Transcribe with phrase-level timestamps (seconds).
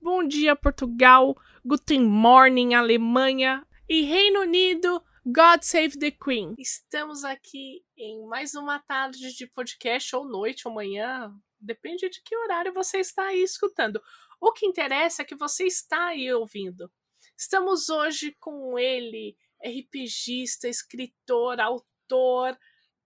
[0.00, 1.36] Bom dia, Portugal.
[1.64, 3.66] Guten Morning, Alemanha.
[3.88, 6.54] E Reino Unido, God Save the Queen.
[6.56, 11.34] Estamos aqui em mais uma tarde de podcast, ou noite, ou manhã.
[11.58, 14.00] Depende de que horário você está aí escutando.
[14.40, 16.90] O que interessa é que você está aí ouvindo.
[17.36, 22.56] Estamos hoje com ele, RPGista, escritor, autor,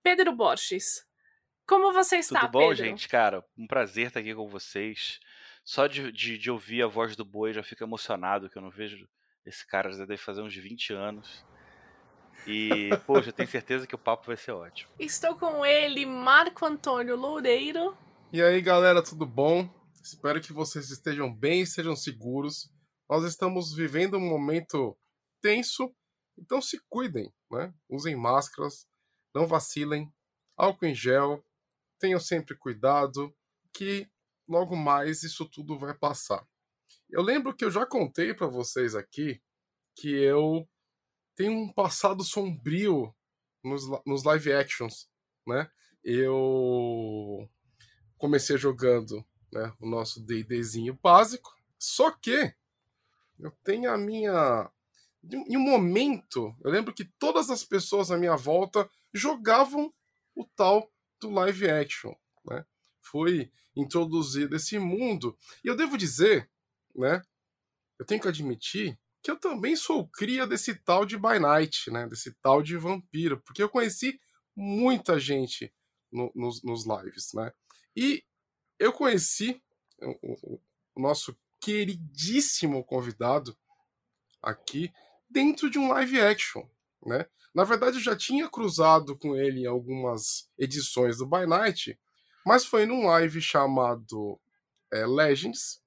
[0.03, 1.07] Pedro Borges.
[1.67, 2.77] Como você está, Tudo bom, Pedro?
[2.77, 3.09] gente?
[3.09, 5.19] Cara, um prazer estar aqui com vocês.
[5.65, 8.71] Só de, de, de ouvir a voz do boi já fico emocionado, que eu não
[8.71, 9.09] vejo
[9.45, 11.45] esse cara já deve fazer uns 20 anos.
[12.47, 14.91] E, poxa, eu tenho certeza que o papo vai ser ótimo.
[14.99, 17.97] Estou com ele, Marco Antônio Loureiro.
[18.33, 19.69] E aí, galera, tudo bom?
[20.03, 22.69] Espero que vocês estejam bem e sejam seguros.
[23.09, 24.97] Nós estamos vivendo um momento
[25.41, 25.95] tenso,
[26.39, 27.73] então se cuidem, né?
[27.89, 28.87] Usem máscaras,
[29.35, 30.13] não vacilem,
[30.57, 31.45] álcool em gel,
[31.99, 33.33] tenham sempre cuidado,
[33.73, 34.09] que
[34.53, 36.47] logo mais isso tudo vai passar.
[37.09, 39.43] Eu lembro que eu já contei para vocês aqui
[39.95, 40.69] que eu
[41.35, 43.15] tenho um passado sombrio
[43.65, 45.09] nos, nos live actions,
[45.47, 45.71] né?
[46.05, 47.49] Eu
[48.19, 52.55] comecei jogando né, o nosso D&Dzinho básico, só que
[53.39, 54.71] eu tenho a minha...
[55.25, 59.93] Em um momento, eu lembro que todas as pessoas à minha volta jogavam
[60.35, 62.13] o tal do live action?
[63.03, 65.37] Foi introduzido esse mundo.
[65.65, 66.49] E eu devo dizer,
[66.95, 67.23] né?
[67.99, 72.07] Eu tenho que admitir que eu também sou cria desse tal de By Night, né?
[72.09, 74.21] Desse tal de vampiro, porque eu conheci
[74.57, 75.73] muita gente
[76.11, 77.53] no, nos, nos lives, né?
[77.97, 78.25] E
[78.79, 79.63] eu conheci
[80.01, 80.61] o,
[80.95, 83.57] o nosso queridíssimo convidado
[84.43, 84.93] aqui
[85.31, 86.67] dentro de um live action,
[87.07, 87.27] né?
[87.55, 91.99] Na verdade, eu já tinha cruzado com ele em algumas edições do By Night,
[92.45, 94.41] mas foi num live chamado
[94.93, 95.81] é, Legends,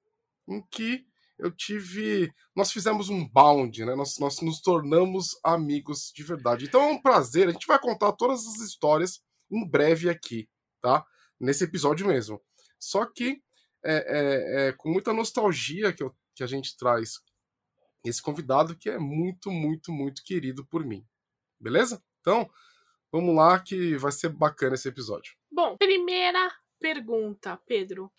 [0.48, 1.06] em que
[1.38, 2.32] eu tive.
[2.54, 3.94] Nós fizemos um bound, né?
[3.94, 6.64] Nós, nós nos tornamos amigos de verdade.
[6.64, 7.48] Então é um prazer.
[7.48, 10.48] A gente vai contar todas as histórias em breve aqui,
[10.80, 11.04] tá?
[11.38, 12.40] Nesse episódio mesmo.
[12.78, 13.42] Só que
[13.84, 17.20] é, é, é com muita nostalgia que, eu, que a gente traz
[18.04, 21.04] esse convidado que é muito, muito, muito querido por mim.
[21.60, 22.02] Beleza?
[22.20, 22.48] Então,
[23.10, 25.34] vamos lá que vai ser bacana esse episódio.
[25.50, 28.12] Bom, primeira pergunta, Pedro.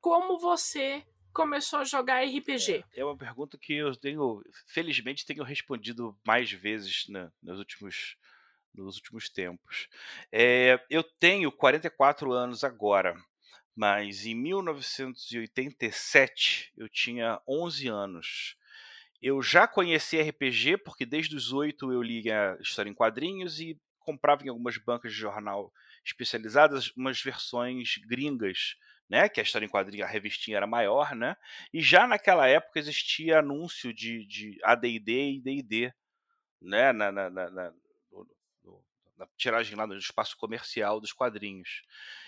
[0.00, 2.84] Como você começou a jogar RPG?
[2.94, 8.16] É, é uma pergunta que eu tenho, felizmente, tenho respondido mais vezes né, nos últimos
[8.74, 9.88] nos últimos tempos.
[10.32, 13.14] É, eu tenho 44 anos agora,
[13.74, 18.56] mas em 1987 eu tinha 11 anos.
[19.22, 24.44] Eu já conheci RPG porque desde os 8 eu lia história em quadrinhos e comprava
[24.44, 25.72] em algumas bancas de jornal
[26.04, 28.76] especializadas umas versões gringas,
[29.08, 29.28] né?
[29.28, 31.36] Que a história em quadrinho, a revistinha era maior, né?
[31.72, 35.92] E já naquela época existia anúncio de, de AD&D e D&D,
[36.60, 36.92] né?
[36.92, 37.72] Na, na, na, na,
[39.16, 41.82] na tiragem lá do espaço comercial dos quadrinhos.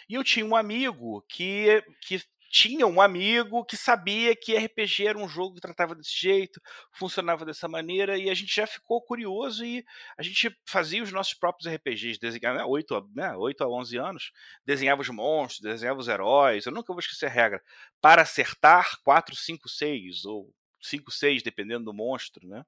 [0.09, 2.21] E eu tinha um amigo que, que
[2.51, 6.61] tinha um amigo que sabia que RPG era um jogo que tratava desse jeito,
[6.93, 9.85] funcionava dessa maneira, e a gente já ficou curioso e
[10.19, 13.97] a gente fazia os nossos próprios RPGs, desenhava, né, 8, a, né, 8 a 11
[13.97, 14.33] anos,
[14.65, 17.63] desenhava os monstros, desenhava os heróis, eu nunca vou esquecer a regra,
[18.01, 22.65] para acertar 4, 5, 6, ou 5, 6, dependendo do monstro, né?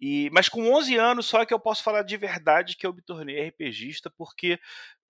[0.00, 2.92] E, mas com 11 anos só é que eu posso falar de verdade que eu
[2.92, 4.58] me tornei RPGista, porque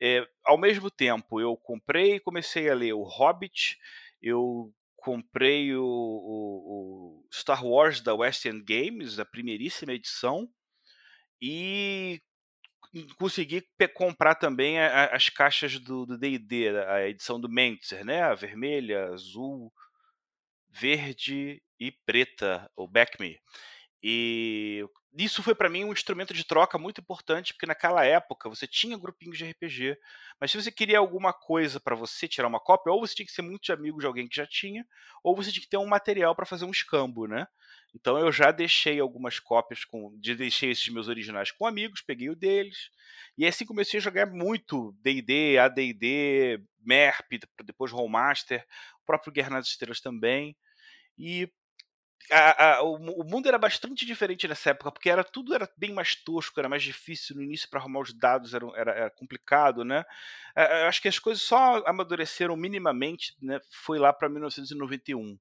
[0.05, 3.79] é, ao mesmo tempo eu comprei e comecei a ler o Hobbit,
[4.21, 10.47] eu comprei o, o, o, Star Wars da West End Games, a primeiríssima edição,
[11.41, 12.21] e
[13.19, 18.23] consegui comprar também a, as caixas do D&D, a edição do Mentzer, né?
[18.23, 19.73] A vermelha, azul,
[20.69, 23.41] verde e preta, o Back Me.
[24.07, 24.85] E
[25.17, 28.99] isso foi para mim um instrumento de troca muito importante, porque naquela época você tinha
[28.99, 29.97] grupinhos de RPG,
[30.39, 33.33] mas se você queria alguma coisa para você tirar uma cópia, ou você tinha que
[33.33, 34.85] ser muito amigo de alguém que já tinha,
[35.23, 37.47] ou você tinha que ter um material para fazer um escambo, né?
[37.95, 42.37] Então eu já deixei algumas cópias com, deixei esses meus originais com amigos, peguei o
[42.37, 42.91] deles,
[43.39, 48.63] e assim comecei a jogar muito D&D, AD&D, MERP, depois Rollmaster,
[49.01, 50.55] o próprio Guerra nas Estrelas também.
[51.17, 51.49] E
[52.31, 55.93] a, a, o, o, mundo era bastante diferente nessa época, porque era tudo era bem
[55.93, 59.85] mais tosco, era mais difícil no início para arrumar os dados, era, era, era complicado,
[59.85, 60.05] né?
[60.57, 63.61] É, acho que as coisas só amadureceram minimamente, né?
[63.71, 65.39] Foi lá para 1991.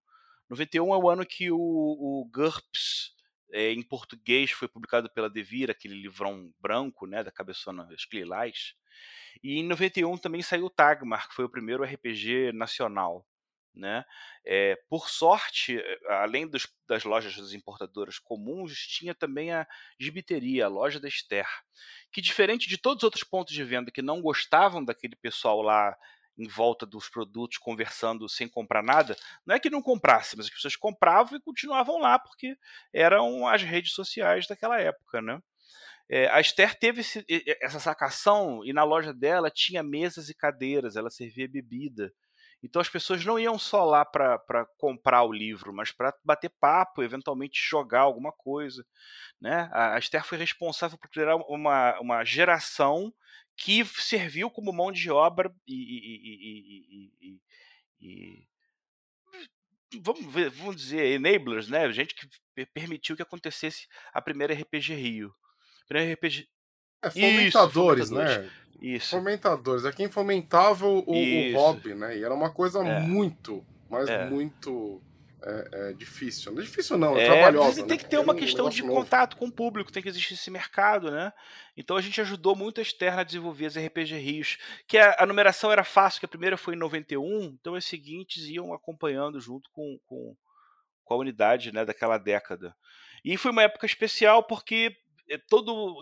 [0.49, 3.13] 91 é o ano que o, o GURPS,
[3.51, 8.73] é, em português, foi publicado pela Devir, aquele livrão branco, né, da cabeçona Esclilás.
[9.43, 13.25] E em 91 também saiu o Tagmar, que foi o primeiro RPG nacional.
[13.75, 14.05] Né?
[14.45, 19.67] É, por sorte, eh, além dos, das lojas das importadoras comuns, tinha também a
[19.99, 21.47] gibiteria, a loja da Esther,
[22.11, 25.97] que diferente de todos os outros pontos de venda que não gostavam daquele pessoal lá
[26.37, 29.15] em volta dos produtos conversando sem comprar nada,
[29.45, 32.57] não é que não comprasse, mas as pessoas compravam e continuavam lá porque
[32.91, 35.39] eram as redes sociais daquela época, né?
[36.09, 37.25] É, a Esther teve esse,
[37.61, 42.13] essa sacação e na loja dela tinha mesas e cadeiras, ela servia bebida.
[42.63, 47.03] Então as pessoas não iam só lá para comprar o livro, mas para bater papo,
[47.03, 48.85] eventualmente jogar alguma coisa.
[49.39, 49.69] Né?
[49.73, 53.13] A Esther foi responsável por criar uma, uma geração
[53.57, 57.39] que serviu como mão de obra e, e, e,
[58.01, 58.47] e
[59.99, 61.91] vamos, ver, vamos dizer, enablers, né?
[61.91, 62.27] Gente que
[62.67, 65.35] permitiu que acontecesse a primeira RPG Rio.
[65.87, 66.47] Primeira RPG.
[67.03, 68.37] É, fomentadores, Isso, fomentadores.
[68.43, 68.49] né?
[68.81, 69.09] Isso.
[69.09, 69.85] Fomentadores.
[69.85, 72.17] É quem fomentava o, o hobby, né?
[72.17, 72.99] E era uma coisa é.
[72.99, 74.29] muito, mas é.
[74.29, 75.01] muito
[75.45, 76.51] é, é, difícil.
[76.51, 77.75] Não é difícil não, é, é trabalhosa.
[77.85, 77.97] Tem né?
[77.97, 78.95] que ter uma questão um de novo.
[78.95, 81.33] contato com o público, tem que existir esse mercado, né?
[81.75, 84.57] Então a gente ajudou muito a Externa a desenvolver as RPG Rios,
[84.87, 88.45] que a, a, numeração era fácil, que a primeira foi em 91, então as seguintes
[88.45, 90.35] iam acompanhando junto com, com,
[91.03, 92.73] com a unidade né, daquela década.
[93.23, 94.95] E foi uma época especial porque
[95.29, 96.01] eh, todo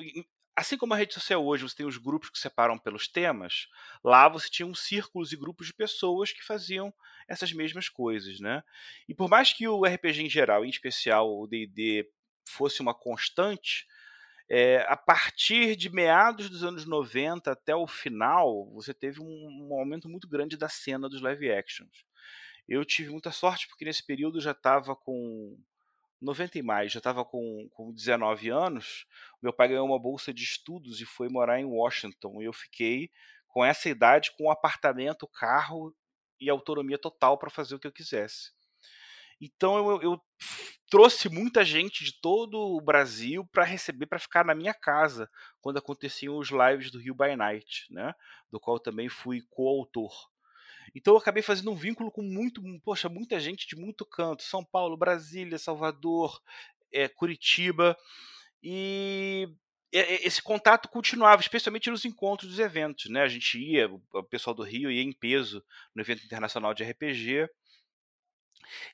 [0.55, 3.67] assim como a rede social hoje, você tem os grupos que separam pelos temas,
[4.03, 6.93] lá você tinha um círculos e grupos de pessoas que faziam
[7.27, 8.63] essas mesmas coisas, né?
[9.07, 12.09] E por mais que o RPG em geral, em especial o D&D,
[12.45, 13.87] fosse uma constante,
[14.49, 19.79] é, a partir de meados dos anos 90 até o final, você teve um, um
[19.79, 22.05] aumento muito grande da cena dos live actions.
[22.67, 25.57] Eu tive muita sorte porque nesse período já estava com
[26.21, 29.05] 90 e mais, já estava com, com 19 anos,
[29.41, 32.41] meu pai ganhou uma bolsa de estudos e foi morar em Washington.
[32.41, 33.09] E eu fiquei
[33.47, 35.93] com essa idade, com um apartamento, carro
[36.39, 38.51] e autonomia total para fazer o que eu quisesse.
[39.41, 40.21] Então eu, eu,
[40.87, 45.27] trouxe muita gente de todo o Brasil para receber, para ficar na minha casa
[45.59, 48.13] quando aconteciam os lives do Rio by Night, né?
[48.51, 50.29] Do qual também fui coautor.
[50.95, 54.63] Então eu acabei fazendo um vínculo com muito, poxa, muita gente de muito canto, São
[54.63, 56.41] Paulo, Brasília, Salvador,
[56.91, 57.97] é, Curitiba,
[58.63, 59.47] e
[59.91, 63.21] esse contato continuava, especialmente nos encontros dos eventos, né?
[63.21, 65.61] A gente ia, o pessoal do Rio ia em peso
[65.93, 67.49] no evento internacional de RPG,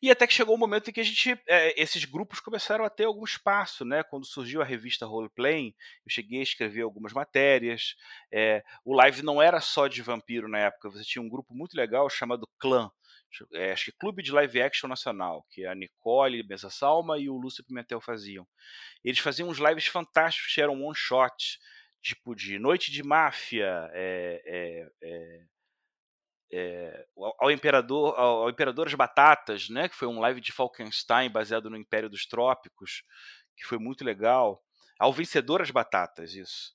[0.02, 2.86] e até que chegou o um momento em que a gente, é, esses grupos começaram
[2.86, 4.04] a ter algum espaço, né?
[4.04, 5.76] Quando surgiu a revista Roleplay,
[6.06, 7.96] eu cheguei a escrever algumas matérias.
[8.32, 11.76] É, o live não era só de vampiro na época, você tinha um grupo muito
[11.76, 12.92] legal chamado Clã,
[13.54, 17.38] é, acho que Clube de Live Action Nacional, que a Nicole Mesa Salma e o
[17.38, 18.48] Lúcio Pimentel faziam.
[19.04, 21.60] Eles faziam uns lives fantásticos eram one shot,
[22.02, 25.42] tipo de Noite de Máfia, é, é,
[26.52, 27.06] é,
[27.40, 31.70] ao Imperador, ao, ao Imperador das Batatas, né, que foi um live de Falkenstein baseado
[31.70, 33.04] no Império dos Trópicos,
[33.56, 34.62] que foi muito legal.
[35.00, 36.74] Ao Vencedor as Batatas, isso.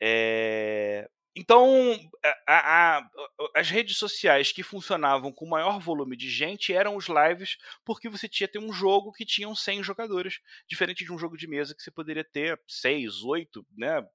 [0.00, 1.98] É, então,
[2.46, 3.10] a, a,
[3.56, 8.28] as redes sociais que funcionavam com maior volume de gente eram os lives, porque você
[8.28, 11.82] tinha ter um jogo que tinham 100 jogadores, diferente de um jogo de mesa que
[11.82, 14.06] você poderia ter 6, 8, né,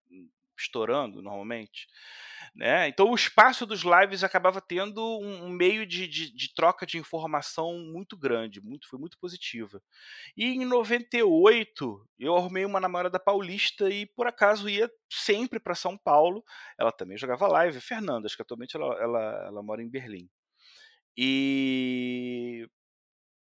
[0.60, 1.88] estourando normalmente.
[2.56, 2.88] Né?
[2.88, 7.78] Então o espaço dos lives acabava tendo um, meio de, de, de, troca de informação
[7.80, 9.82] muito grande, muito, foi muito positiva.
[10.36, 15.98] E em 98 eu arrumei uma namorada paulista e por acaso ia sempre para São
[15.98, 16.44] Paulo.
[16.78, 20.30] Ela também jogava live, Fernanda, acho que atualmente ela, ela, ela mora em Berlim.
[21.18, 22.68] E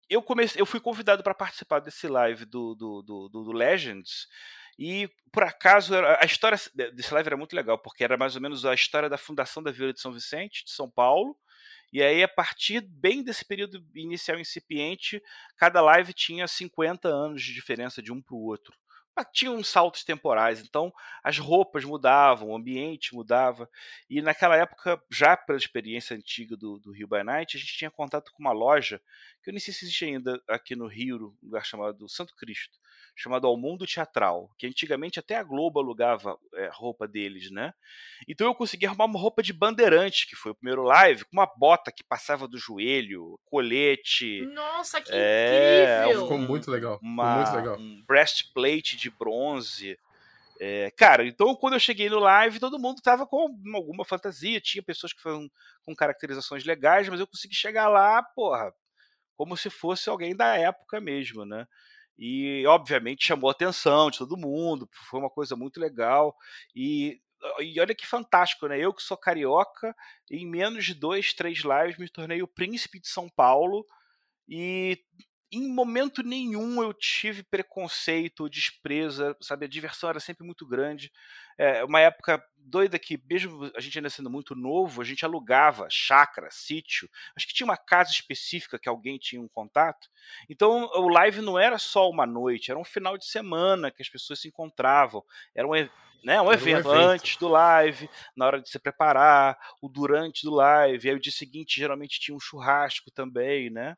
[0.10, 4.27] eu comecei, eu fui convidado para participar desse live do, do, do, do Legends
[4.77, 6.57] e, por acaso, a história
[6.93, 9.71] desse live era muito legal, porque era mais ou menos a história da fundação da
[9.71, 11.37] Vila de São Vicente, de São Paulo.
[11.93, 15.21] E aí, a partir bem desse período inicial incipiente,
[15.57, 18.73] cada live tinha 50 anos de diferença de um para o outro.
[19.33, 20.91] Tinha uns saltos temporais, então
[21.23, 23.69] as roupas mudavam, o ambiente mudava.
[24.09, 27.91] E naquela época, já pela experiência antiga do, do Rio by Night, a gente tinha
[27.91, 28.99] contato com uma loja,
[29.43, 32.80] que eu nem sei se existe ainda aqui no Rio, um lugar chamado Santo Cristo
[33.21, 37.73] chamado Ao Mundo Teatral, que antigamente até a Globo alugava é, roupa deles, né?
[38.27, 41.45] Então eu consegui arrumar uma roupa de bandeirante, que foi o primeiro live, com uma
[41.45, 44.41] bota que passava do joelho, colete.
[44.47, 46.23] Nossa, que é, incrível!
[46.23, 46.99] Ficou muito legal.
[47.01, 47.77] Uma, muito legal.
[47.77, 49.97] Um breastplate de bronze.
[50.59, 54.83] É, cara, então quando eu cheguei no live, todo mundo tava com alguma fantasia, tinha
[54.83, 55.49] pessoas que foram
[55.83, 58.71] com caracterizações legais, mas eu consegui chegar lá, porra,
[59.35, 61.65] como se fosse alguém da época mesmo, né?
[62.17, 66.35] E obviamente chamou a atenção de todo mundo, foi uma coisa muito legal.
[66.75, 67.19] E,
[67.59, 68.79] e olha que fantástico, né?
[68.79, 69.95] Eu que sou carioca,
[70.29, 73.85] em menos de dois, três lives me tornei o príncipe de São Paulo
[74.47, 74.99] e
[75.51, 79.65] em momento nenhum eu tive preconceito ou desprezo, sabe?
[79.65, 81.11] A diversão era sempre muito grande.
[81.63, 85.85] É uma época doida que, mesmo a gente ainda sendo muito novo, a gente alugava
[85.91, 87.07] chácara, sítio.
[87.37, 90.09] Acho que tinha uma casa específica que alguém tinha um contato.
[90.49, 94.09] Então o live não era só uma noite, era um final de semana que as
[94.09, 95.23] pessoas se encontravam.
[95.53, 95.73] Era um,
[96.23, 100.43] né, um, evento, um evento antes do live, na hora de se preparar, o durante
[100.43, 103.95] do live, aí o dia seguinte geralmente tinha um churrasco também, né?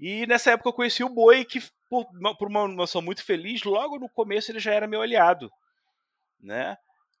[0.00, 3.62] E nessa época eu conheci o Boi, que por uma, por uma emoção muito feliz,
[3.62, 5.48] logo no começo ele já era meu aliado,
[6.40, 6.76] né?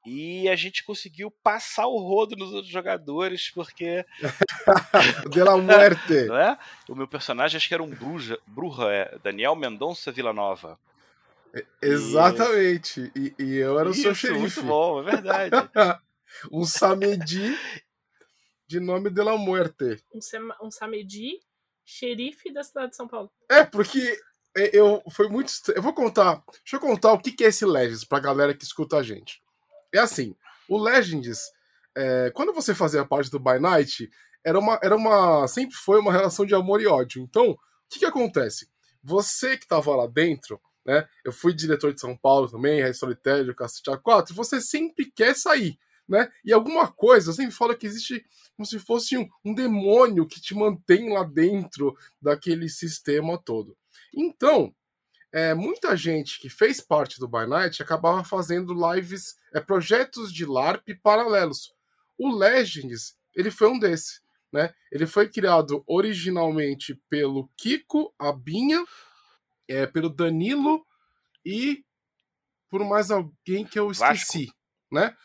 [0.06, 4.04] E a gente conseguiu passar o rodo nos outros jogadores, porque.
[5.30, 6.24] de la muerte!
[6.26, 6.58] Não é?
[6.88, 10.78] O meu personagem, acho que era um bruja, bruja é Daniel Mendonça Villanova.
[11.54, 13.10] É, exatamente.
[13.14, 14.40] E, e, eu era o seu xerife.
[14.40, 15.50] Muito bom, é verdade.
[16.52, 17.58] um Samedi
[18.66, 20.02] de nome de la muerte.
[20.14, 21.40] Um, um Samedi
[21.84, 23.30] xerife da cidade de São Paulo.
[23.50, 24.20] É, porque
[24.72, 25.50] eu foi muito.
[25.74, 26.42] Eu vou contar.
[26.62, 29.42] Deixa eu contar o que é esse Legends pra galera que escuta a gente.
[29.92, 30.34] É assim,
[30.68, 31.50] o Legends,
[31.96, 34.10] é, quando você fazia parte do By Night,
[34.44, 35.46] era uma, era uma.
[35.48, 37.22] Sempre foi uma relação de amor e ódio.
[37.22, 38.68] Então, o que, que acontece?
[39.02, 41.06] Você que tava lá dentro, né?
[41.24, 45.78] Eu fui diretor de São Paulo também, Red Storytelling, Cacete A4, você sempre quer sair
[46.08, 46.30] né?
[46.44, 48.24] E alguma coisa, eu sempre falo que existe
[48.56, 53.76] como se fosse um, um demônio que te mantém lá dentro daquele sistema todo.
[54.14, 54.74] Então,
[55.32, 60.46] é, muita gente que fez parte do By Night acabava fazendo lives, é, projetos de
[60.46, 61.74] LARP paralelos.
[62.18, 64.20] O Legends, ele foi um desses.
[64.52, 64.72] Né?
[64.90, 68.82] Ele foi criado originalmente pelo Kiko, a Binha,
[69.68, 70.86] é, pelo Danilo
[71.44, 71.84] e
[72.70, 74.56] por mais alguém que eu esqueci, Vasco.
[74.90, 75.16] né?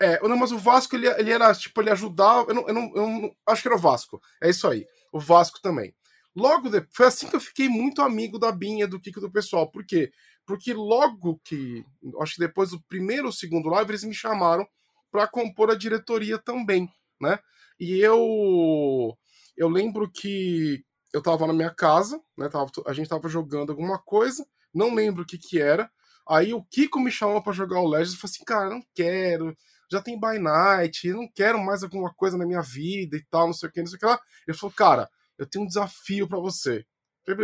[0.00, 2.50] É, não, mas o Vasco, ele, ele era, tipo, ele ajudava.
[2.50, 4.20] Eu não, eu, não, eu não, Acho que era o Vasco.
[4.42, 4.84] É isso aí.
[5.12, 5.94] O Vasco também.
[6.34, 6.90] Logo depois.
[6.94, 9.70] Foi assim que eu fiquei muito amigo da Binha, do Kiko do pessoal.
[9.70, 10.10] Por quê?
[10.46, 11.84] Porque logo que.
[12.20, 14.66] Acho que depois do primeiro ou segundo live, eles me chamaram
[15.10, 16.88] para compor a diretoria também,
[17.20, 17.38] né?
[17.78, 19.16] E eu.
[19.56, 22.48] Eu lembro que eu tava na minha casa, né?
[22.48, 25.90] Tava, a gente tava jogando alguma coisa, não lembro o que que era.
[26.26, 29.54] Aí o Kiko me chamou para jogar o Legends e falou assim: cara, não quero
[29.92, 33.52] já tem by night, não quero mais alguma coisa na minha vida e tal, não
[33.52, 34.18] sei o que, não sei o que lá.
[34.48, 35.10] Ele falou, cara,
[35.42, 36.84] eu tenho um desafio para você.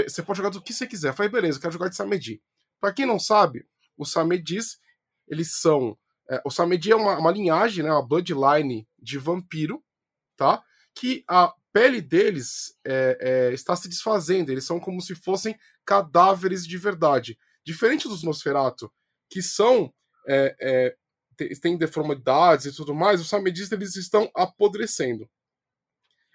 [0.07, 1.11] Você pode jogar do que você quiser.
[1.11, 2.43] Eu falei, beleza, eu quero jogar de Samedi.
[2.81, 4.79] Pra quem não sabe, os Samedis,
[5.27, 5.97] eles são.
[6.31, 9.83] É, o Samedi é uma, uma linhagem, né, uma bloodline de vampiro,
[10.37, 10.63] tá?
[10.95, 14.51] Que a pele deles é, é, está se desfazendo.
[14.51, 17.39] Eles são como se fossem cadáveres de verdade.
[17.65, 18.93] Diferente dos Nosferatu,
[19.31, 19.93] que são
[20.27, 20.97] é, é
[21.61, 25.29] têm deformidades e tudo mais, os samedistas eles estão apodrecendo.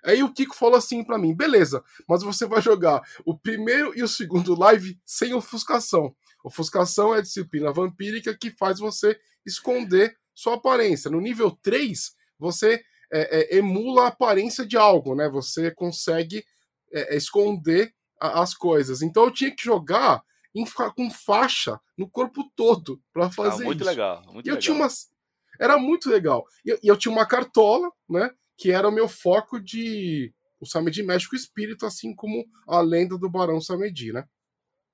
[0.04, 4.04] Aí o Kiko falou assim para mim: beleza, mas você vai jogar o primeiro e
[4.04, 6.16] o segundo live sem ofuscação.
[6.44, 11.10] Ofuscação é a disciplina vampírica que faz você esconder sua aparência.
[11.10, 15.30] No nível 3, você é, é, emula a aparência de algo, né?
[15.30, 16.44] Você consegue
[16.92, 19.02] é, é esconder a, as coisas.
[19.02, 23.82] Então eu tinha que jogar em, com faixa no corpo todo para fazer ah, muito
[23.82, 23.90] isso.
[23.90, 24.62] Legal, muito e eu legal.
[24.62, 25.12] tinha umas.
[25.60, 26.46] Era muito legal.
[26.66, 28.32] E eu, eu, tinha uma cartola, né?
[28.58, 30.34] Que era o meu foco de.
[30.60, 34.26] O Samedi mexe com o espírito, assim como a lenda do Barão Samedi, né?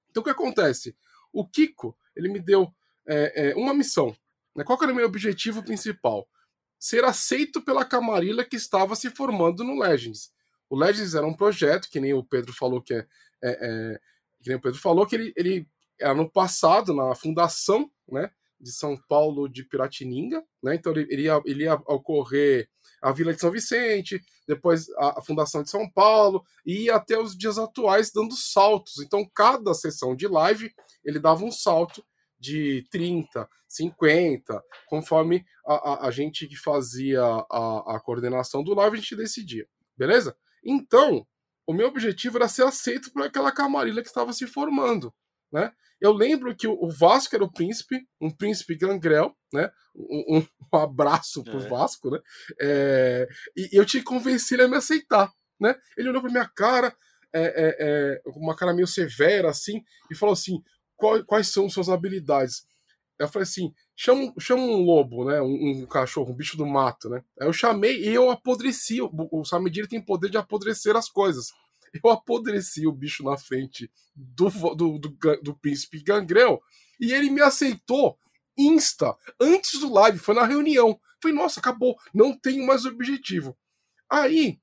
[0.09, 0.95] Então o que acontece?
[1.31, 2.73] O Kiko, ele me deu
[3.07, 4.15] é, é, uma missão.
[4.55, 4.63] Né?
[4.63, 6.27] Qual era o meu objetivo principal?
[6.79, 10.31] Ser aceito pela Camarilla que estava se formando no Legends.
[10.69, 13.07] O Legends era um projeto, que nem o Pedro falou que é,
[13.43, 13.99] é, é
[14.41, 15.67] que nem o Pedro falou, que ele, ele
[15.99, 21.23] era no passado, na fundação, né, de São Paulo de Piratininga, né, então ele, ele,
[21.23, 22.69] ia, ele ia ocorrer
[23.01, 27.37] a Vila de São Vicente, depois a, a Fundação de São Paulo, e até os
[27.37, 28.99] dias atuais dando saltos.
[28.99, 32.03] Então, cada sessão de live, ele dava um salto
[32.39, 38.97] de 30, 50, conforme a, a, a gente que fazia a, a coordenação do live,
[38.97, 39.67] a gente decidia.
[39.97, 40.35] Beleza?
[40.63, 41.27] Então,
[41.67, 45.13] o meu objetivo era ser aceito por aquela camarilha que estava se formando.
[45.51, 45.71] né?
[46.01, 49.69] Eu lembro que o Vasco era o príncipe, um príncipe gangrel, né?
[49.95, 51.67] Um, um, abraço pro é.
[51.67, 52.19] Vasco, né?
[52.61, 55.75] É, e eu tinha que convencer ele a me aceitar, né?
[55.97, 56.95] Ele olhou pra minha cara,
[57.33, 60.61] é, é, é uma cara meio severa, assim, e falou assim:
[60.95, 62.63] quais, quais são suas habilidades?
[63.19, 65.41] Eu falei assim: chama, chama um lobo, né?
[65.41, 67.21] Um, um, cachorro, um bicho do mato, né?
[67.39, 69.01] Aí eu chamei e eu apodreci.
[69.01, 71.51] O, o Samedira tem poder de apodrecer as coisas.
[72.03, 76.61] Eu apodreci o bicho na frente do, do, do, do príncipe Gangrel
[76.99, 78.17] e ele me aceitou
[78.57, 80.99] insta, antes do live, foi na reunião.
[81.21, 83.57] Falei, nossa, acabou, não tenho mais objetivo.
[84.09, 84.59] Aí,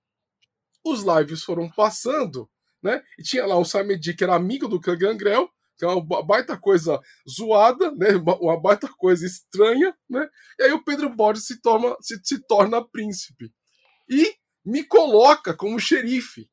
[0.85, 2.49] os lives foram passando,
[2.83, 3.03] né?
[3.19, 7.01] E tinha lá o Samedi, que era amigo do Gangrel, que é uma baita coisa
[7.29, 8.11] zoada, né?
[8.41, 10.29] Uma baita coisa estranha, né?
[10.59, 13.53] E aí o Pedro Borges se torna, se, se torna príncipe.
[14.09, 16.49] E me coloca como xerife.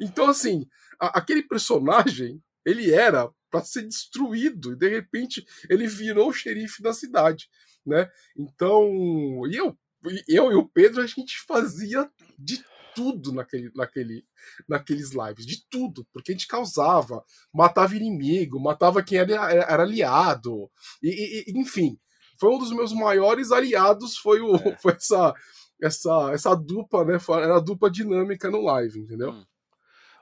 [0.00, 0.66] Então, assim,
[1.00, 6.82] a, aquele personagem, ele era para ser destruído, e de repente ele virou o xerife
[6.82, 7.48] da cidade,
[7.84, 8.10] né?
[8.36, 8.84] Então,
[9.50, 9.78] e eu,
[10.28, 12.62] eu e o Pedro, a gente fazia de
[12.94, 14.24] tudo naquele, naquele,
[14.68, 17.22] naqueles lives, de tudo, porque a gente causava,
[17.52, 20.70] matava inimigo, matava quem era, era aliado,
[21.02, 21.98] e, e, enfim,
[22.38, 24.76] foi um dos meus maiores aliados, foi, o, é.
[24.80, 25.34] foi essa,
[25.82, 27.18] essa, essa dupla, né?
[27.42, 29.30] Era a dupla dinâmica no live, entendeu?
[29.30, 29.44] Hum.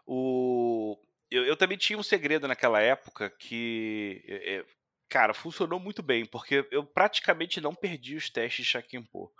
[0.06, 0.96] O...
[1.30, 4.64] Eu, eu, também tinha um segredo naquela época que, é,
[5.08, 9.32] cara, funcionou muito bem, porque eu praticamente não perdi os testes de Shakinpo.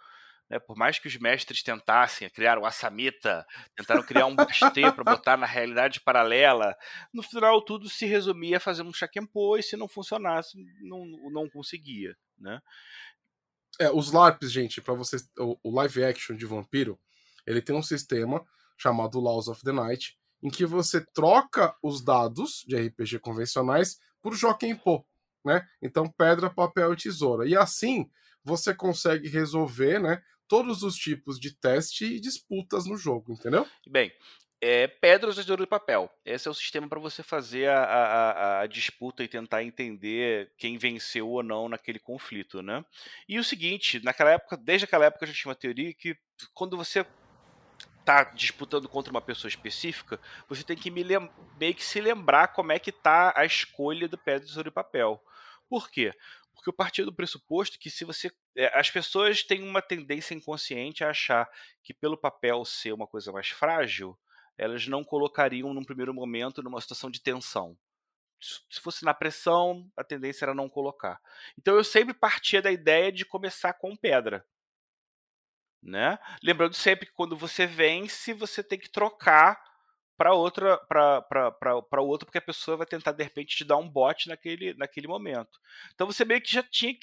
[0.49, 0.59] Né?
[0.59, 5.37] Por mais que os mestres tentassem criar um Assamita, tentaram criar um Bastê para botar
[5.37, 6.77] na realidade paralela,
[7.13, 11.49] no final tudo se resumia a fazer um Shakenpo e se não funcionasse, não, não
[11.49, 12.17] conseguia.
[12.39, 12.61] Né?
[13.81, 16.99] É, os LARPs, gente, para vocês, o, o, live action de Vampiro,
[17.47, 18.45] ele tem um sistema
[18.77, 24.35] chamado Laws of the Night, em que você troca os dados de RPG convencionais por
[24.35, 25.05] Jokenpo,
[25.43, 25.67] né?
[25.81, 27.49] Então pedra, papel e tesoura.
[27.49, 28.11] E assim
[28.45, 33.67] você consegue resolver, né, todos os tipos de teste e disputas no jogo, entendeu?
[33.87, 34.13] Bem,
[34.61, 36.11] é, pedras, tesoura e papel.
[36.25, 40.77] Esse é o sistema para você fazer a, a, a, disputa e tentar entender quem
[40.77, 42.85] venceu ou não naquele conflito, né?
[43.27, 46.17] E o seguinte, naquela época, desde aquela época já tinha uma teoria que
[46.53, 47.05] quando você
[48.05, 52.79] tá disputando contra uma pessoa específica, você tem que meio que se lembrar como é
[52.79, 55.23] que tá a escolha do pedra, tesoura e papel.
[55.69, 56.13] Por quê?
[56.55, 58.31] Porque eu partia do pressuposto que se você.
[58.57, 61.51] É, as pessoas têm uma tendência inconsciente a achar
[61.83, 64.17] que pelo papel ser uma coisa mais frágil,
[64.57, 67.77] elas não colocariam num primeiro momento numa situação de tensão.
[68.41, 71.19] Se fosse na pressão, a tendência era não colocar.
[71.59, 74.45] Então eu sempre partia da ideia de começar com pedra.
[75.85, 76.19] Né?
[76.43, 79.63] Lembrando sempre que quando você vence, você tem que trocar
[80.17, 84.29] para outra para outra porque a pessoa vai tentar de repente te dar um bote
[84.29, 85.61] naquele, naquele momento.
[85.95, 86.95] Então você meio que já tinha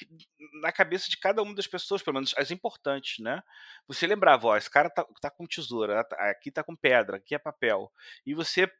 [0.62, 3.42] na cabeça de cada uma das pessoas, pelo menos as importantes, né?
[3.86, 7.34] Você lembrava, ó, esse cara tá, tá com tesoura, tá, aqui tá com pedra, aqui
[7.34, 7.92] é papel.
[8.26, 8.70] E você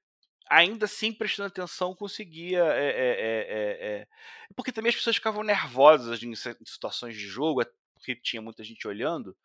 [0.51, 4.07] ainda assim prestando atenção conseguia é, é, é, é
[4.57, 7.63] porque também as pessoas ficavam nervosas em situações de jogo
[7.95, 9.37] porque tinha muita gente olhando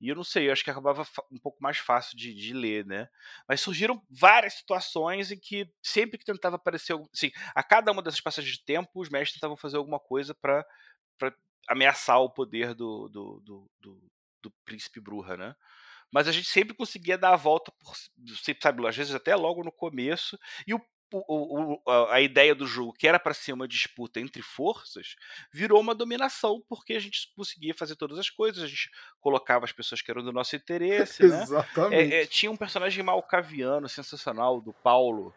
[0.00, 2.84] e eu não sei, eu acho que acabava um pouco mais fácil de, de, ler,
[2.84, 3.08] né?
[3.48, 8.20] Mas surgiram várias situações em que sempre que tentava aparecer, assim, a cada uma dessas
[8.20, 10.64] passagens de tempo, os mestres tentavam fazer alguma coisa para
[11.68, 14.10] ameaçar o poder do, do, do, do,
[14.42, 15.54] do príncipe Bruja, né?
[16.12, 17.94] mas a gente sempre conseguia dar a volta por,
[18.62, 20.80] sabe, às vezes até logo no começo, e o
[21.12, 25.16] o, o, a ideia do jogo, que era para ser uma disputa entre forças,
[25.52, 28.90] virou uma dominação, porque a gente conseguia fazer todas as coisas, a gente
[29.20, 31.26] colocava as pessoas que eram do nosso interesse.
[31.26, 31.42] né?
[31.42, 32.14] Exatamente.
[32.14, 35.34] É, é, tinha um personagem malcaviano sensacional, do Paulo,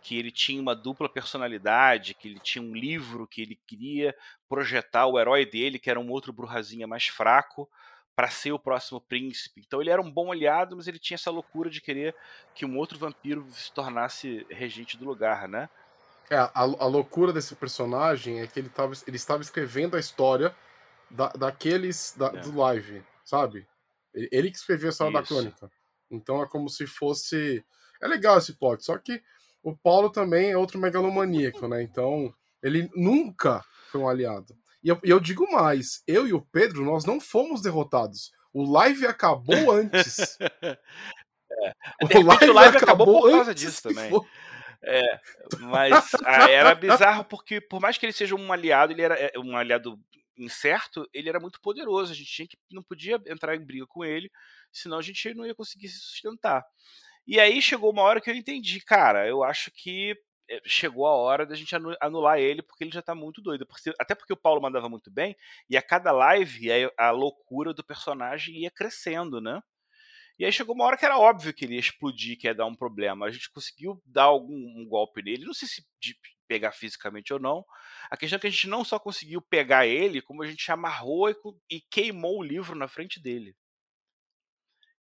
[0.00, 4.14] que ele tinha uma dupla personalidade, que ele tinha um livro que ele queria
[4.48, 7.68] projetar o herói dele, que era um outro Brujazinha mais fraco
[8.14, 9.62] para ser o próximo príncipe.
[9.66, 12.14] Então ele era um bom aliado, mas ele tinha essa loucura de querer
[12.54, 15.68] que um outro vampiro se tornasse regente do lugar, né?
[16.30, 20.54] É, a, a loucura desse personagem é que ele, tava, ele estava escrevendo a história
[21.10, 22.40] da, daqueles da, é.
[22.40, 23.66] do live, sabe?
[24.14, 25.20] Ele, ele que escreveu a história Isso.
[25.20, 25.70] da crônica.
[26.10, 27.64] Então é como se fosse.
[28.00, 29.22] É legal esse plot, só que
[29.62, 31.82] o Paulo também é outro megalomaníaco, né?
[31.82, 34.56] Então ele nunca foi um aliado.
[34.82, 38.32] E eu, eu, digo mais, eu e o Pedro, nós não fomos derrotados.
[38.52, 40.38] O live acabou antes.
[40.40, 40.78] é.
[42.16, 44.10] O live, o live acabou, acabou por causa disso também.
[44.10, 44.26] For...
[44.84, 45.20] É,
[45.60, 49.38] mas ah, era bizarro porque, por mais que ele seja um aliado, ele era é,
[49.38, 49.96] um aliado
[50.36, 52.12] incerto, ele era muito poderoso.
[52.12, 54.30] A gente tinha que, não podia entrar em briga com ele,
[54.72, 56.64] senão a gente não ia conseguir se sustentar.
[57.26, 60.16] E aí chegou uma hora que eu entendi, cara, eu acho que
[60.64, 63.66] chegou a hora da gente anular ele porque ele já tá muito doido.
[63.98, 65.36] Até porque o Paulo mandava muito bem,
[65.68, 69.60] e a cada live a, a loucura do personagem ia crescendo, né?
[70.38, 72.66] E aí chegou uma hora que era óbvio que ele ia explodir, que ia dar
[72.66, 73.26] um problema.
[73.26, 76.16] A gente conseguiu dar algum um golpe nele, não sei se de
[76.48, 77.64] pegar fisicamente ou não.
[78.10, 81.30] A questão é que a gente não só conseguiu pegar ele, como a gente amarrou
[81.30, 81.36] e,
[81.70, 83.54] e queimou o livro na frente dele.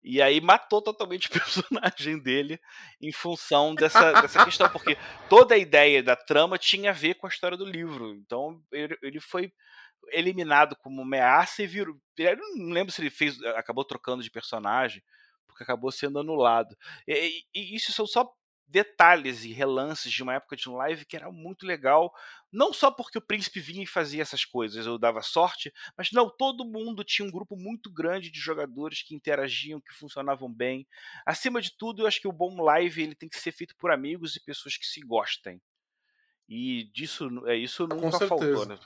[0.02, 2.60] E aí matou totalmente o personagem dele
[3.00, 4.96] em função dessa, dessa questão, porque
[5.28, 8.14] toda a ideia da trama tinha a ver com a história do livro.
[8.14, 9.52] Então ele, ele foi
[10.10, 11.96] eliminado como ameaça e virou.
[12.16, 15.02] Eu não lembro se ele fez, acabou trocando de personagem,
[15.46, 16.76] porque acabou sendo anulado.
[17.06, 18.30] E, e, isso são só
[18.68, 22.12] detalhes e relances de uma época de um live que era muito legal,
[22.52, 26.28] não só porque o príncipe vinha e fazia essas coisas, eu dava sorte, mas não,
[26.28, 30.86] todo mundo tinha um grupo muito grande de jogadores que interagiam, que funcionavam bem.
[31.24, 33.90] Acima de tudo, eu acho que o bom live ele tem que ser feito por
[33.90, 35.60] amigos e pessoas que se gostem.
[36.46, 38.78] E disso é isso nunca faltou, né?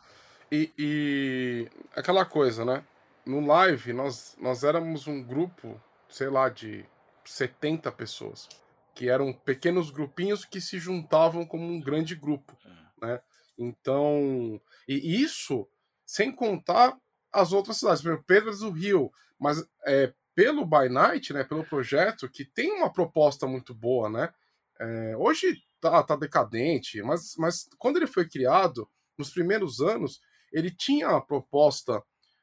[0.51, 2.85] E, e aquela coisa, né?
[3.25, 6.85] No live nós nós éramos um grupo, sei lá, de
[7.25, 8.49] 70 pessoas
[8.95, 13.07] que eram pequenos grupinhos que se juntavam como um grande grupo, é.
[13.07, 13.21] né?
[13.59, 15.69] Então, e isso
[16.05, 16.97] sem contar
[17.33, 21.65] as outras cidades, por exemplo, Pedras do Rio, mas é, pelo By Night, né, pelo
[21.65, 24.33] projeto, que tem uma proposta muito boa, né?
[24.79, 30.21] É, hoje tá, tá decadente, mas, mas quando ele foi criado, nos primeiros anos,
[30.53, 32.03] ele tinha a proposta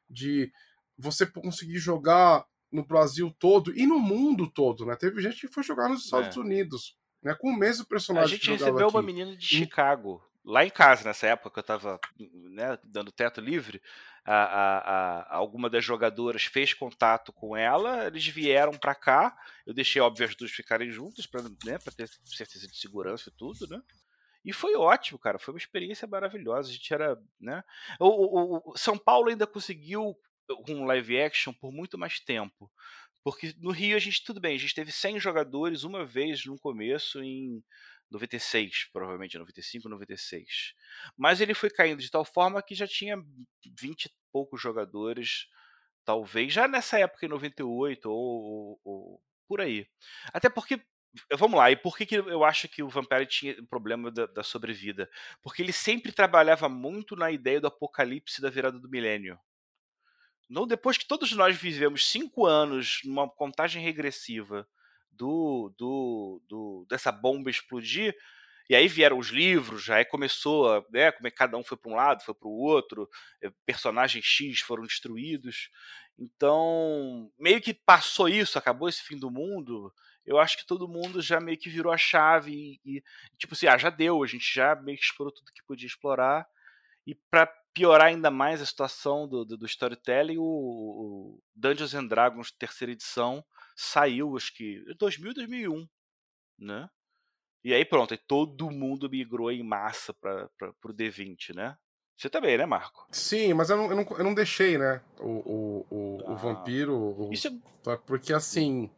[0.10, 0.52] de
[0.98, 4.96] você conseguir jogar no Brasil todo e no mundo todo, né?
[4.96, 6.40] Teve gente que foi jogar nos Estados é.
[6.40, 7.36] Unidos, né?
[7.36, 8.36] Com o mesmo personagem.
[8.36, 8.96] A gente recebeu aqui.
[8.96, 12.00] uma menina de Chicago, lá em casa, nessa época que eu estava
[12.52, 13.82] né, dando teto livre.
[14.26, 19.36] A, a, a, alguma das jogadoras fez contato com ela, eles vieram para cá.
[19.66, 23.68] Eu deixei, óbvio, as duas ficarem juntas para né, ter certeza de segurança e tudo,
[23.68, 23.82] né?
[24.44, 25.38] E foi ótimo, cara.
[25.38, 26.70] Foi uma experiência maravilhosa.
[26.70, 27.64] A gente era, né?
[28.00, 30.16] O, o, o São Paulo ainda conseguiu
[30.58, 32.72] com live action por muito mais tempo.
[33.24, 36.58] Porque no Rio a gente, tudo bem, a gente teve 100 jogadores uma vez no
[36.58, 37.64] começo, em
[38.12, 40.74] 96, provavelmente, 95, 96.
[41.18, 43.18] Mas ele foi caindo de tal forma que já tinha
[43.80, 45.48] 20 e poucos jogadores,
[46.06, 49.88] talvez, já nessa época, em 98 ou, ou, ou por aí.
[50.34, 50.82] Até porque
[51.34, 54.28] Vamos lá, e por que, que eu acho que o Vampire tinha um problema da,
[54.28, 55.10] da, sobrevida?
[55.42, 59.40] Porque ele sempre trabalhava muito na ideia do apocalipse da virada do milênio.
[60.50, 64.68] Não depois que todos nós vivemos cinco anos numa contagem regressiva
[65.12, 68.16] do, do, do dessa bomba explodir,
[68.70, 71.96] e aí vieram os livros, aí começou, né, como é cada um foi para um
[71.96, 73.10] lado, foi para o outro,
[73.42, 75.70] eh, personagens X foram destruídos.
[76.18, 79.92] Então, meio que passou isso, acabou esse fim do mundo.
[80.24, 82.52] Eu acho que todo mundo já meio que virou a chave
[82.86, 83.04] e, e
[83.40, 86.46] tipo assim, ah, já deu, a gente já meio que explorou tudo que podia explorar.
[87.08, 92.08] E para piorar ainda mais a situação do, do, do storytelling, o, o, Dungeons and
[92.08, 93.44] Dragons terceira edição
[93.76, 95.88] saiu, acho que 2000 2001,
[96.60, 96.90] né?
[97.64, 100.50] E aí pronto, aí todo mundo migrou em massa para
[100.84, 101.78] o D20, né?
[102.18, 103.08] Você também, né, Marco?
[103.12, 106.36] Sim, mas eu não, eu não, eu não deixei, né, o, o, o, ah, o
[106.36, 106.94] vampiro.
[106.94, 107.96] O, isso é...
[108.06, 108.92] Porque assim,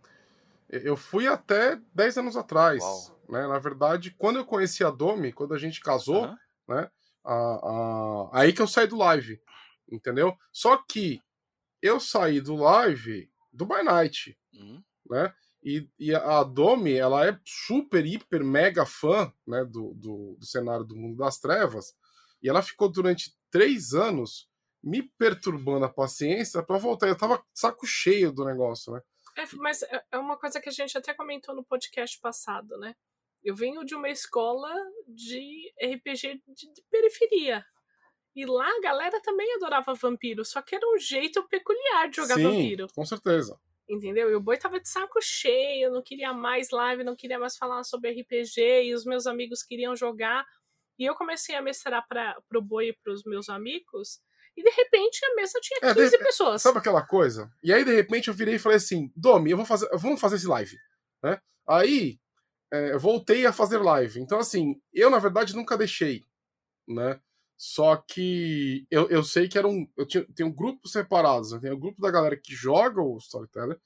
[0.68, 2.82] eu fui até 10 anos atrás.
[2.82, 3.22] Uau.
[3.30, 3.48] Né?
[3.48, 6.36] Na verdade, quando eu conheci a Domi, quando a gente casou,
[6.68, 6.90] né?
[7.24, 9.42] A, a, aí que eu saí do live,
[9.92, 10.36] entendeu?
[10.52, 11.22] Só que
[11.82, 14.84] eu saí do live do By Night, uhum.
[15.10, 15.34] né?
[15.64, 20.84] E, e, a Domi, ela é super, hiper, mega fã né, do, do, do, cenário
[20.84, 21.94] do Mundo das Trevas.
[22.42, 24.50] E ela ficou durante três anos
[24.84, 27.08] me perturbando a paciência para voltar.
[27.08, 29.02] Eu tava saco cheio do negócio, né?
[29.38, 32.96] É, mas é, é uma coisa que a gente até comentou no podcast passado, né?
[33.44, 34.74] Eu venho de uma escola
[35.08, 37.66] de RPG de, de periferia.
[38.36, 42.36] E lá a galera também adorava vampiro, só que era um jeito peculiar de jogar
[42.36, 42.88] Sim, vampiro.
[42.96, 43.60] Com certeza.
[43.90, 44.32] Entendeu?
[44.32, 47.84] E o boi tava de saco cheio, não queria mais live, não queria mais falar
[47.84, 50.46] sobre RPG, e os meus amigos queriam jogar.
[50.98, 54.22] E eu comecei a mestrar para pro boi e pros meus amigos,
[54.56, 56.62] e de repente a mesa tinha 15 é, de, pessoas.
[56.62, 57.52] Sabe aquela coisa?
[57.64, 60.36] E aí de repente eu virei e falei assim: Domi, eu vou fazer, vamos fazer
[60.38, 60.78] esse live.
[61.24, 61.40] Né?
[61.68, 62.20] Aí
[62.72, 64.20] é, voltei a fazer live.
[64.20, 66.24] Então, assim, eu na verdade nunca deixei,
[66.88, 67.20] né?
[67.58, 69.88] Só que eu, eu sei que era um.
[69.96, 71.52] Eu tinha, tenho grupos separados.
[71.52, 71.60] Né?
[71.60, 73.80] Tem o grupo da galera que joga o Storyteller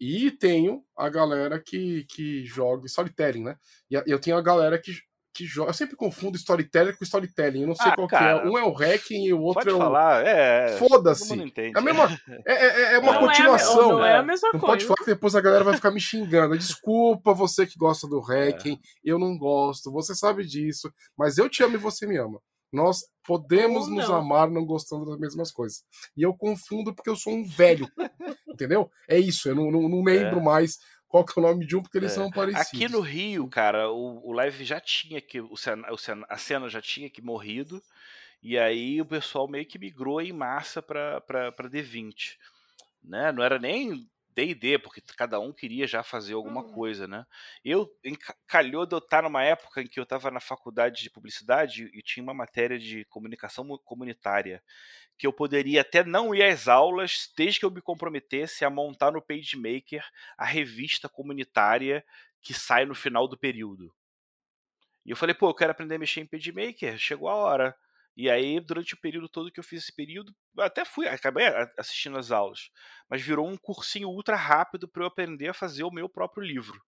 [0.00, 3.58] e tenho a galera que, que joga Storytelling, né?
[3.90, 4.92] E eu tenho a galera que,
[5.32, 5.70] que joga.
[5.70, 7.62] Eu sempre confundo storyteller com storytelling.
[7.62, 8.50] Eu não sei Ah, qual cara, que é.
[8.50, 9.78] Um é o hacking e o outro Pode é o.
[9.78, 10.76] falar, é.
[10.76, 11.52] Foda-se.
[11.56, 12.08] É a mesma.
[12.46, 13.88] É, é- é uma Não é continuação.
[13.92, 14.86] não é a mesma Não pode coisa.
[14.88, 16.58] falar que depois a galera vai ficar me xingando.
[16.58, 21.62] Desculpa você que gosta do hacking, eu não gosto, você sabe disso, mas eu te
[21.62, 22.40] amo e você me ama.
[22.72, 25.82] Nós podemos nos amar não gostando das mesmas coisas.
[26.16, 27.88] E eu confundo porque eu sou um velho.
[28.48, 28.90] entendeu?
[29.08, 30.78] É isso, eu não, não- não lembro mais
[31.10, 32.14] qual que é o nome de um, porque eles É.
[32.14, 32.68] são parecidos.
[32.68, 35.40] Aqui no Rio, cara, o, o live já tinha que.
[35.40, 35.96] O o
[36.28, 37.82] a cena já tinha que morrido.
[38.40, 42.38] E aí o pessoal meio que migrou em massa pra, pra, pra D20.
[43.02, 43.32] Né?
[43.32, 46.64] Não era nem DD, porque cada um queria já fazer alguma Uhum.
[46.64, 47.24] coisa, né?
[47.64, 47.88] Eu
[48.46, 52.02] calhou de eu estar numa época em que eu estava na faculdade de publicidade e
[52.02, 54.62] tinha uma matéria de comunicação mu- comunitária
[55.18, 59.12] que eu poderia até não ir às aulas desde que eu me comprometesse a montar
[59.12, 60.04] no PageMaker
[60.36, 62.04] a revista comunitária
[62.42, 63.94] que sai no final do período.
[65.04, 67.76] E eu falei, pô, eu quero aprender a mexer em PageMaker, chegou a hora.
[68.16, 71.46] E aí, durante o período todo que eu fiz esse período, até fui, acabei
[71.78, 72.70] assistindo as aulas,
[73.08, 76.80] mas virou um cursinho ultra rápido para eu aprender a fazer o meu próprio livro.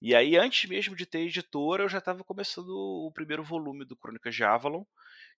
[0.00, 3.96] E aí, antes mesmo de ter editora, eu já estava começando o primeiro volume do
[3.96, 4.84] Crônicas de Avalon,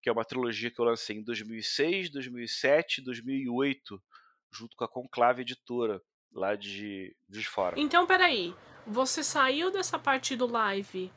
[0.02, 4.02] que é uma trilogia que eu lancei em 2006, 2007 e 2008,
[4.50, 6.00] junto com a Conclave Editora,
[6.32, 7.78] lá de Juiz de Fora.
[7.78, 8.54] Então, peraí.
[8.86, 11.10] Você saiu dessa parte do live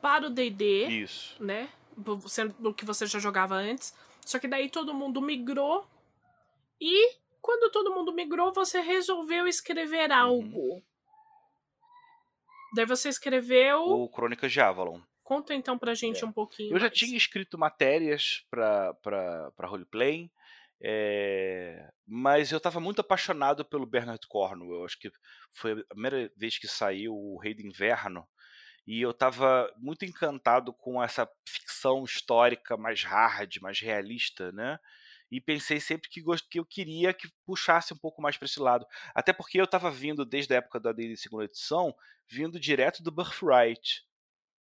[0.00, 1.42] para o D&D, Isso.
[1.42, 1.68] né?
[2.28, 3.94] Sendo o que você já jogava antes.
[4.24, 5.86] Só que daí todo mundo migrou.
[6.80, 9.48] E quando todo mundo migrou, você resolveu Uhum.
[9.48, 10.82] escrever algo.
[12.74, 13.80] Daí você escreveu.
[13.82, 15.00] O Crônicas de Avalon.
[15.24, 16.26] Conta então pra gente É.
[16.26, 16.72] um pouquinho.
[16.74, 16.98] Eu já mais.
[16.98, 18.94] tinha escrito matérias para
[19.64, 20.30] roleplay,
[20.82, 24.80] é, mas eu estava muito apaixonado pelo Bernard Cornwell.
[24.80, 25.10] Eu acho que
[25.52, 28.26] foi a primeira vez que saiu o Rei do Inverno,
[28.90, 34.80] e eu estava muito encantado com essa ficção histórica mais hard, mais realista, né?
[35.30, 38.84] E pensei sempre que, que eu queria que puxasse um pouco mais para esse lado.
[39.14, 41.94] Até porque eu estava vindo, desde a época da D&D segunda edição,
[42.28, 44.04] vindo direto do Birthright,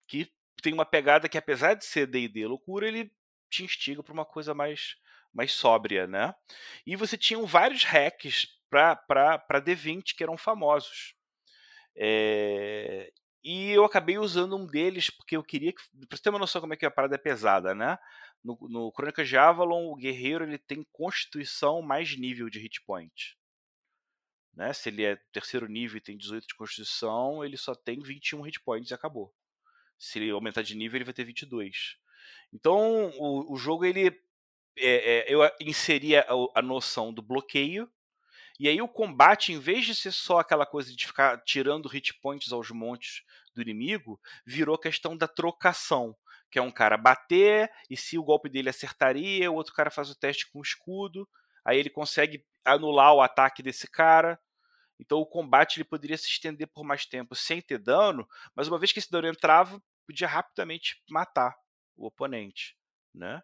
[0.08, 0.28] que
[0.60, 3.12] tem uma pegada que, apesar de ser D&D loucura, ele
[3.48, 4.96] te instiga para uma coisa mais,
[5.32, 6.34] mais sóbria, né?
[6.84, 11.14] E você tinha vários hacks para D20 que eram famosos.
[11.96, 15.82] É, E eu acabei usando um deles porque eu queria que.
[16.06, 17.98] Pra você ter uma noção como é que a parada é pesada, né?
[18.42, 23.36] No, no Crônicas de Avalon, o guerreiro ele tem constituição mais nível de hit point.
[24.54, 24.72] Né?
[24.72, 28.60] Se ele é terceiro nível e tem 18 de constituição, ele só tem 21 hit
[28.60, 29.32] points e acabou.
[29.96, 31.96] Se ele aumentar de nível, ele vai ter 22.
[32.52, 34.08] Então, o, o jogo ele
[34.76, 37.90] é, é, eu inseria a, a noção do bloqueio
[38.58, 42.14] e aí o combate, em vez de ser só aquela coisa de ficar tirando hit
[42.20, 43.22] points aos montes
[43.54, 46.16] do inimigo, virou questão da trocação.
[46.50, 50.08] Que é um cara bater, e se o golpe dele acertaria, o outro cara faz
[50.10, 51.28] o teste com o escudo,
[51.62, 54.40] aí ele consegue anular o ataque desse cara.
[54.98, 58.78] Então o combate ele poderia se estender por mais tempo sem ter dano, mas uma
[58.78, 61.54] vez que esse dano entrava, podia rapidamente matar
[61.96, 62.76] o oponente.
[63.14, 63.42] Né?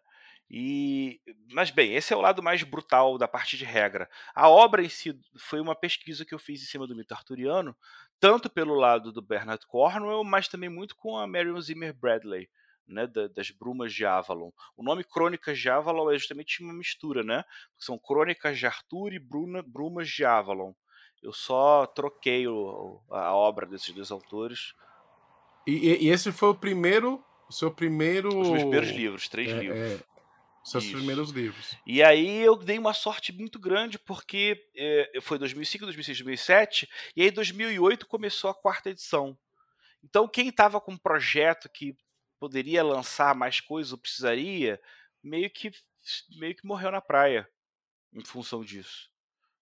[0.49, 1.19] E,
[1.51, 4.09] mas bem, esse é o lado mais brutal da parte de regra.
[4.33, 7.75] A obra em si foi uma pesquisa que eu fiz em cima do mito arturiano,
[8.19, 12.47] tanto pelo lado do Bernard Cornwell, mas também muito com a Marion Zimmer Bradley,
[12.87, 14.51] né, da, das Brumas de Avalon.
[14.77, 17.43] O nome Crônicas de Avalon é justamente uma mistura, né?
[17.77, 20.73] São Crônicas de Arthur e Bruna, Brumas de Avalon.
[21.23, 24.75] Eu só troquei o, a obra desses dois autores.
[25.65, 27.23] E, e esse foi o primeiro.
[27.49, 28.29] O seu primeiro.
[28.29, 29.79] Os meus primeiros livros, três é, livros.
[29.79, 30.14] é,
[30.65, 30.93] seus Isso.
[30.93, 31.77] primeiros livros.
[31.85, 37.21] E aí eu dei uma sorte muito grande, porque é, foi 2005, 2006, 2007, e
[37.21, 39.37] aí 2008 começou a quarta edição.
[40.03, 41.95] Então quem estava com um projeto que
[42.39, 44.81] poderia lançar mais coisas ou precisaria,
[45.23, 45.71] meio que,
[46.37, 47.47] meio que morreu na praia
[48.11, 49.09] em função disso.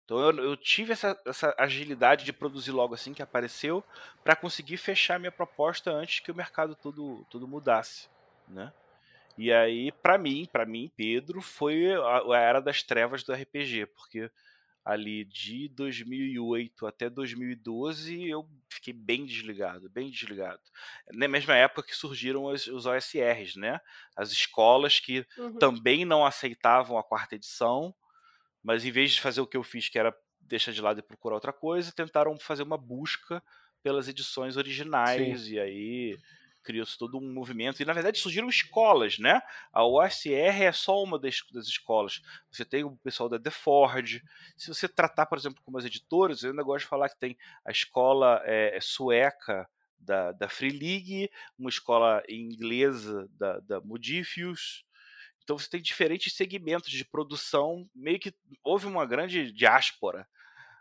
[0.06, 3.84] Então eu, eu tive essa, essa agilidade de produzir logo assim que apareceu,
[4.24, 8.08] para conseguir fechar minha proposta antes que o mercado todo, todo mudasse,
[8.48, 8.72] né?
[9.38, 13.86] E aí, pra mim, para mim, Pedro, foi a, a era das trevas do RPG,
[13.88, 14.30] porque
[14.86, 20.62] ali de 2008 até 2012 eu fiquei bem desligado, bem desligado.
[21.14, 23.80] Na mesma época que surgiram os, os OSRs, né?
[24.16, 25.60] As escolas que Uhum.
[25.60, 27.96] também não aceitavam a quarta edição,
[28.62, 31.04] mas em vez de fazer o que eu fiz, que era deixar de lado e
[31.04, 33.44] procurar outra coisa, tentaram fazer uma busca
[33.82, 36.20] pelas edições originais e aí
[36.64, 39.42] criou-se todo um movimento e na verdade surgiram escolas, né?
[39.72, 42.22] A OSR é só uma das, das escolas.
[42.52, 44.24] Você tem o pessoal da The Forge.
[44.56, 47.38] Se você tratar, por exemplo, como as editoras, eu ainda gosto de falar que tem
[47.66, 49.68] a escola é, sueca
[50.00, 54.86] da, da Free League, uma escola inglesa da, da Modifius.
[55.44, 60.28] Então você tem diferentes segmentos de produção, meio que houve uma grande diáspora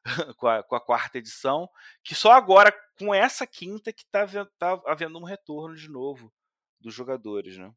[0.37, 1.69] com, a, com a quarta edição,
[2.03, 4.27] que só agora, com essa quinta, que está
[4.59, 6.33] tá havendo um retorno de novo
[6.81, 7.73] dos jogadores, né?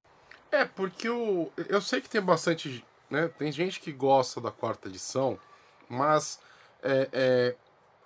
[0.52, 2.84] É, porque eu, sei que tem bastante.
[3.10, 5.40] Né, tem gente que gosta da quarta edição,
[5.88, 6.40] mas
[6.82, 7.56] é, é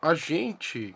[0.02, 0.96] a gente,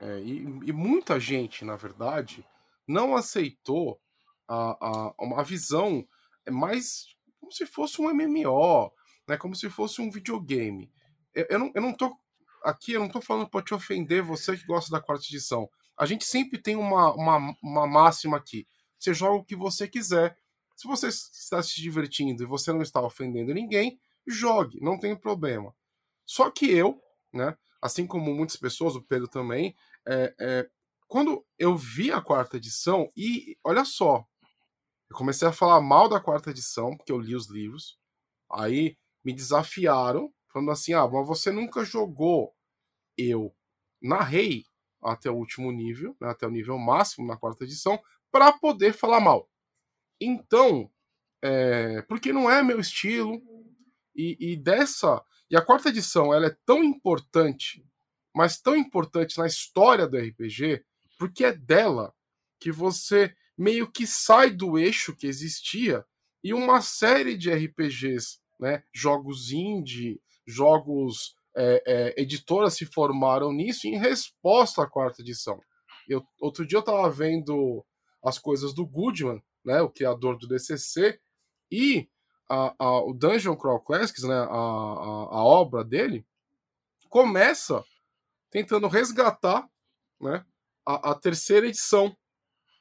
[0.00, 2.46] é, e, e, muita gente, na verdade,
[2.86, 4.00] não aceitou
[4.46, 6.06] a, a, uma visão
[6.48, 7.06] mais
[7.40, 8.92] como se fosse um MMO,
[9.26, 10.92] né, como se fosse um videogame.
[11.34, 12.16] Eu, eu, não, eu não tô
[12.62, 15.68] aqui, eu não tô falando para te ofender você que gosta da quarta edição.
[15.96, 18.66] A gente sempre tem uma, uma, uma máxima aqui.
[18.98, 20.36] Você joga o que você quiser.
[20.76, 25.74] Se você está se divertindo e você não está ofendendo ninguém, jogue, não tem problema.
[26.24, 27.00] Só que eu,
[27.32, 29.74] né, assim como muitas pessoas, o Pedro também,
[30.06, 30.70] é, é,
[31.06, 34.24] quando eu vi a quarta edição, e olha só,
[35.10, 37.98] eu comecei a falar mal da quarta edição, porque eu li os livros,
[38.50, 42.54] aí me desafiaram, falando assim: ah, mas você nunca jogou.
[43.16, 43.54] Eu
[44.00, 44.64] narrei
[45.02, 49.20] até o último nível, né, até o nível máximo na quarta edição, para poder falar
[49.20, 49.50] mal.
[50.20, 50.90] Então,
[51.42, 53.42] é, porque não é meu estilo,
[54.14, 57.84] e, e dessa e a quarta edição ela é tão importante,
[58.34, 60.84] mas tão importante na história do RPG,
[61.18, 62.14] porque é dela
[62.58, 66.04] que você meio que sai do eixo que existia
[66.42, 70.20] e uma série de RPGs, né, jogos indie,
[70.52, 75.60] jogos é, é, editoras se formaram nisso em resposta à quarta edição.
[76.08, 77.84] Eu, outro dia eu estava vendo
[78.22, 81.20] as coisas do Goodman, né, o criador do DCC,
[81.70, 82.08] e
[82.48, 86.26] a, a, o Dungeon Crawl Classics, né, a, a, obra dele,
[87.08, 87.84] começa
[88.50, 89.68] tentando resgatar
[90.20, 90.44] né,
[90.84, 92.14] a, a terceira edição,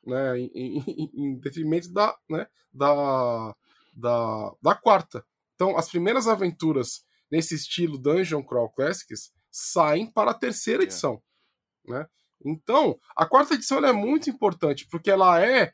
[0.05, 3.55] né, em, em, em, detrimento da, né, da,
[3.95, 5.23] da, da quarta.
[5.55, 11.21] Então, as primeiras aventuras nesse estilo Dungeon Crawl Classics saem para a terceira edição.
[11.87, 11.91] É.
[11.91, 12.07] Né?
[12.45, 15.73] Então, a quarta edição é muito importante, porque ela é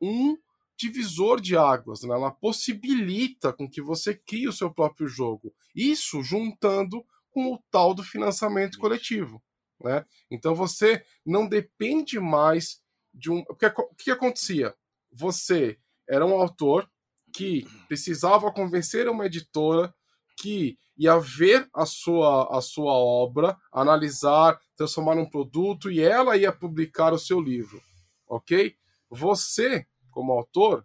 [0.00, 0.36] um
[0.76, 2.14] divisor de águas, né?
[2.14, 5.54] ela possibilita com que você crie o seu próprio jogo.
[5.74, 9.42] Isso juntando com o tal do financiamento coletivo.
[9.80, 10.04] Né?
[10.30, 13.44] Então você não depende mais de um.
[13.44, 14.74] Porque, o que acontecia?
[15.12, 16.90] Você era um autor
[17.32, 19.94] que precisava convencer uma editora
[20.36, 26.52] que ia ver a sua, a sua obra, analisar, transformar num produto e ela ia
[26.52, 27.82] publicar o seu livro,
[28.28, 28.74] ok?
[29.10, 30.82] Você como autor,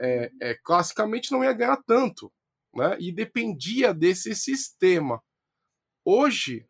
[0.00, 2.32] é, é, classicamente não ia ganhar tanto,
[2.74, 2.96] né?
[2.98, 5.22] E dependia desse sistema.
[6.04, 6.66] Hoje,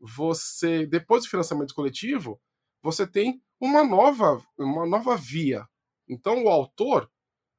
[0.00, 2.40] você, depois do financiamento coletivo,
[2.82, 5.68] você tem uma nova, uma nova via.
[6.08, 7.10] Então, o autor,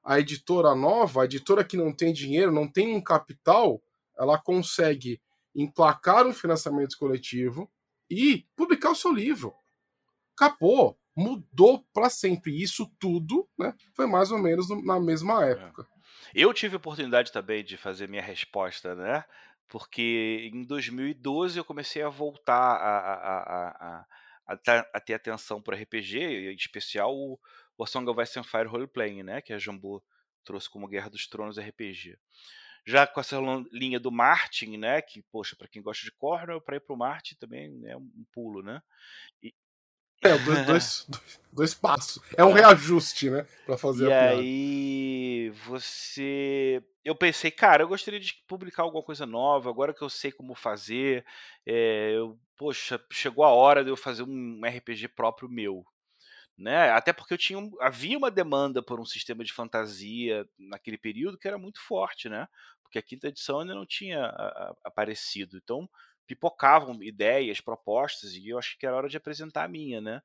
[0.04, 3.80] a editora nova, a editora que não tem dinheiro, não tem um capital,
[4.18, 5.22] ela consegue
[5.56, 7.72] emplacar um financiamento coletivo
[8.10, 9.54] e publicar o seu livro.
[10.36, 12.52] Acabou mudou para sempre.
[12.52, 15.52] E isso tudo né, foi mais ou menos na mesma é.
[15.52, 15.88] época.
[16.34, 19.24] Eu tive a oportunidade também de fazer minha resposta, né?
[19.68, 24.06] Porque em 2012 eu comecei a voltar a, a, a,
[24.48, 27.40] a, a ter atenção para RPG, em especial o,
[27.78, 29.42] o Song of Ice and Fire Role Playing, né?
[29.42, 30.04] Que a Jambô
[30.44, 32.18] trouxe como Guerra dos Tronos RPG.
[32.86, 33.38] Já com essa
[33.72, 35.02] linha do Martin, né?
[35.02, 38.26] Que, poxa, para quem gosta de Cornell, para ir para o Martin também é um
[38.32, 38.82] pulo, né?
[39.42, 39.54] E,
[40.24, 41.08] é, dois, dois,
[41.52, 42.24] dois, passos.
[42.38, 42.62] É um é.
[42.62, 43.46] reajuste, né?
[43.66, 44.40] Pra fazer e a piada.
[44.40, 46.84] aí você.
[47.04, 50.56] Eu pensei, cara, eu gostaria de publicar alguma coisa nova, agora que eu sei como
[50.56, 51.26] fazer.
[51.66, 55.86] É, eu, poxa, chegou a hora de eu fazer um RPG próprio meu.
[56.58, 56.92] Né?
[56.92, 61.48] Até porque eu tinha havia uma demanda por um sistema de fantasia naquele período que
[61.48, 62.48] era muito forte, né?
[62.84, 64.28] Porque a quinta edição ainda não tinha
[64.84, 65.58] aparecido.
[65.58, 65.90] Então,
[66.28, 70.22] pipocavam ideias, propostas, e eu acho que era hora de apresentar a minha, né?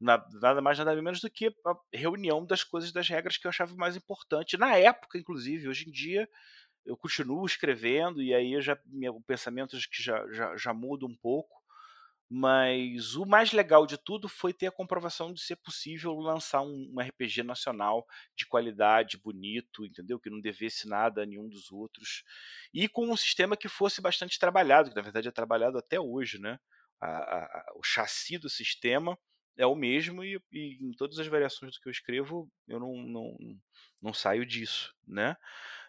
[0.00, 3.74] Nada mais, nada menos do que a reunião das coisas, das regras que eu achava
[3.76, 4.56] mais importante.
[4.58, 6.28] Na época, inclusive, hoje em dia,
[6.86, 11.53] eu continuo escrevendo, e aí já, meu pensamento que já, já, já muda um pouco,
[12.36, 16.92] mas o mais legal de tudo foi ter a comprovação de ser possível lançar um,
[16.92, 20.18] um, RPG nacional de qualidade, bonito, entendeu?
[20.18, 22.24] Que não devesse nada a nenhum dos outros.
[22.72, 26.40] E com um sistema que fosse bastante trabalhado, que na verdade é trabalhado até hoje,
[26.40, 26.58] né?
[27.00, 29.16] A, a, o chassi do sistema
[29.56, 32.96] é o mesmo e, e, em todas as variações do que eu escrevo eu não,
[32.96, 33.36] não,
[34.02, 35.36] não saio disso, né?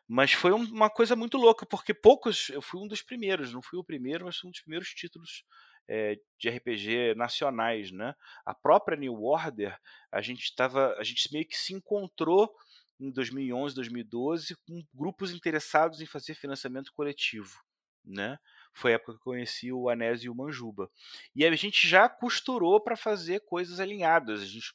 [0.07, 2.49] Mas foi uma coisa muito louca, porque poucos.
[2.49, 5.43] Eu fui um dos primeiros, não fui o primeiro, mas fui um dos primeiros títulos
[5.87, 8.15] é, de RPG nacionais, né?
[8.45, 9.77] A própria New Order,
[10.11, 12.53] a gente estava, a gente meio que se encontrou
[12.99, 17.61] em 2011, 2012 com grupos interessados em fazer financiamento coletivo,
[18.03, 18.39] né?
[18.73, 20.91] Foi a época que eu conheci o Anésio e o Manjuba.
[21.33, 24.41] E a gente já costurou para fazer coisas alinhadas.
[24.41, 24.73] A gente,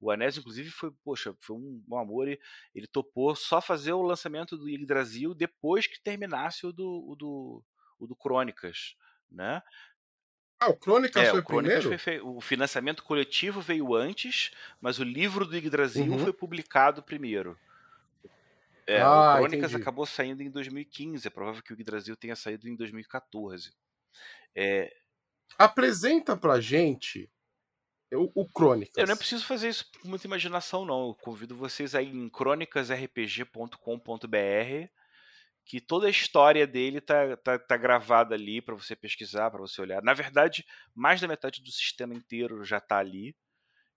[0.00, 2.26] o Anésio, inclusive, foi, poxa, foi um, um amor.
[2.26, 2.40] E
[2.74, 7.64] ele topou só fazer o lançamento do Yggdrasil depois que terminasse o do, o do,
[7.98, 8.96] o do Crônicas,
[9.30, 9.62] né?
[10.60, 11.84] Ah, o Crônicas É, foi o Crônicas primeiro?
[11.84, 14.50] foi o financiamento coletivo veio antes,
[14.80, 16.18] mas o livro do Yggdrasil Uhum.
[16.18, 17.58] foi publicado primeiro.
[18.86, 19.74] É, Ah, o Crônicas entendi.
[19.74, 23.72] acabou saindo em 2015, é provável que o Yggdrasil tenha saído em 2014.
[24.56, 24.92] É,
[25.58, 27.28] Apresenta pra gente
[28.14, 28.94] o, o Crônicas.
[28.96, 31.08] eu não preciso fazer isso com muita imaginação, não.
[31.08, 34.88] Eu convido vocês aí em crônicasrpg.com.br,
[35.64, 39.80] que toda a história dele tá, tá, tá gravada ali para você pesquisar, para você
[39.80, 40.02] olhar.
[40.02, 43.34] Na verdade, mais da metade do sistema inteiro já tá ali.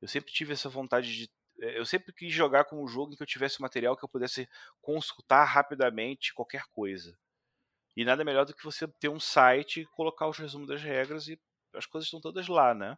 [0.01, 1.31] Eu sempre tive essa vontade de.
[1.61, 4.09] eh, Eu sempre quis jogar com um jogo em que eu tivesse material que eu
[4.09, 4.47] pudesse
[4.81, 7.17] consultar rapidamente qualquer coisa.
[7.95, 11.39] E nada melhor do que você ter um site, colocar os resumos das regras e
[11.73, 12.97] as coisas estão todas lá, né?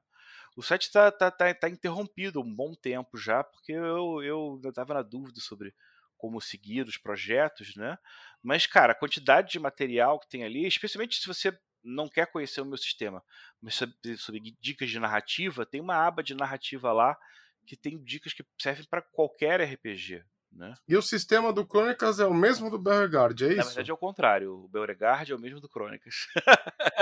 [0.57, 4.95] O site está tá, tá, tá interrompido um bom tempo já, porque eu, eu estava
[4.95, 5.73] na dúvida sobre
[6.17, 7.97] como seguir os projetos, né?
[8.41, 12.61] Mas, cara, a quantidade de material que tem ali, especialmente se você não quer conhecer
[12.61, 13.23] o meu sistema,
[13.61, 17.17] mas sobre, sobre dicas de narrativa, tem uma aba de narrativa lá
[17.65, 20.73] que tem dicas que servem para qualquer RPG, né?
[20.87, 23.65] E o sistema do Crônicas é o mesmo do Beauregard, é Na isso?
[23.69, 26.15] verdade é o contrário, o Beauregard é o mesmo do Crônicas.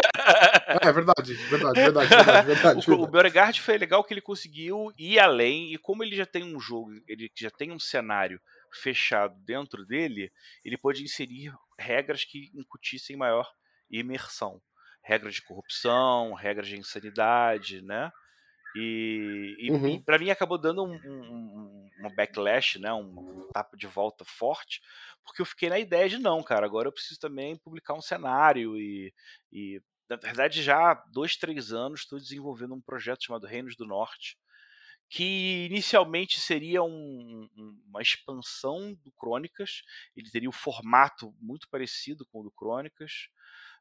[0.81, 2.91] É verdade, verdade, verdade, verdade, verdade.
[2.91, 3.07] O, o.
[3.07, 6.91] Beauregard foi legal que ele conseguiu ir além, e como ele já tem um jogo,
[7.07, 8.39] ele já tem um cenário
[8.77, 10.31] fechado dentro dele,
[10.63, 13.51] ele pôde inserir regras que incutissem maior
[13.89, 14.61] imersão.
[15.03, 18.11] Regras de corrupção, regras de insanidade, né?
[18.75, 20.03] E, e, Uhum.
[20.05, 22.93] para mim acabou dando um, um, um- um backlash, né?
[22.93, 24.81] um tapa de volta forte,
[25.23, 28.77] porque eu fiquei na ideia de não, cara, agora eu preciso também publicar um cenário
[28.77, 29.13] e,
[29.51, 33.85] e na verdade, já há dois, três anos estou desenvolvendo um projeto chamado Reinos do
[33.85, 34.37] Norte,
[35.09, 39.81] que inicialmente seria um- um- uma expansão do Crônicas.
[40.15, 43.29] Ele teria o formato muito parecido com o do Crônicas,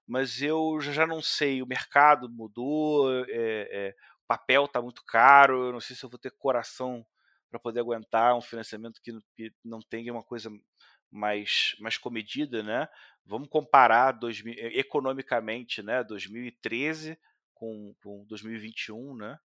[0.07, 5.67] mas eu já não sei, o mercado mudou, é, é, o papel está muito caro,
[5.67, 7.05] eu não sei se eu vou ter coração
[7.51, 9.21] para poder aguentar um financiamento que, não-
[9.83, 10.51] tenha uma coisa
[11.11, 12.89] mais, mais comedida, né?
[13.25, 16.03] Vamos comparar 2000, eh, economicamente, né?
[16.05, 17.19] 2013
[17.55, 19.39] com, com 2021, né?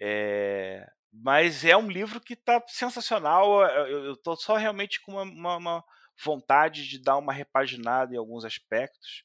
[0.00, 3.62] É, mas é um livro que está sensacional.
[3.86, 5.84] Eu estou só realmente com uma, uma, uma
[6.22, 9.24] vontade de dar uma repaginada em alguns aspectos.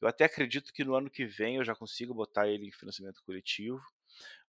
[0.00, 3.22] Eu até acredito que no ano que vem eu já consigo botar ele em financiamento
[3.24, 3.80] coletivo.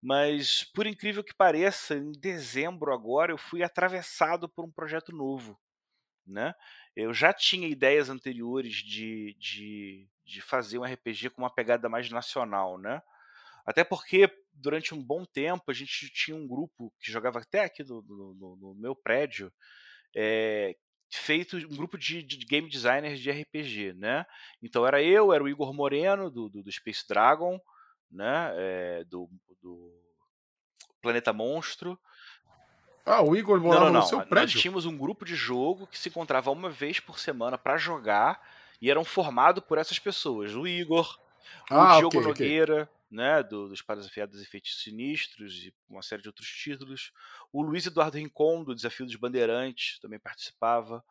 [0.03, 5.59] Mas, por incrível que pareça, em dezembro agora eu fui atravessado por um projeto novo.
[6.27, 6.55] Né?
[6.95, 12.11] Eu já tinha ideias anteriores de, de, de fazer um RPG com uma pegada mais
[12.11, 13.03] nacional, né?
[13.67, 17.83] Até porque durante um bom tempo a gente tinha um grupo que jogava até aqui
[17.85, 19.53] no, no- no- no meu prédio,
[20.17, 20.77] é,
[21.13, 24.25] feito um grupo de, de game designers de RPG, né?
[24.63, 27.61] Então era eu, era o Igor Moreno do, do, do Space Dragon,
[28.11, 28.53] né?
[28.57, 29.29] É, do,
[29.63, 29.93] do
[31.01, 31.99] Planeta Monstro.
[33.07, 34.07] Ah, o Igor morava não, no não.
[34.09, 34.61] seu Nós prédio?
[34.61, 38.41] tínhamos um grupo de jogo que se encontrava uma vez por semana para jogar
[38.81, 40.55] e eram formados por essas pessoas.
[40.55, 41.19] O Igor,
[41.71, 42.29] o Ah, Diogo ok, ok.
[42.29, 47.13] Nogueira, né, do, dos Espadas Afiadas e Feitos Sinistros e uma série de outros títulos.
[47.53, 51.03] O Luiz Eduardo Rincon, do Desafio dos Bandeirantes, também participava.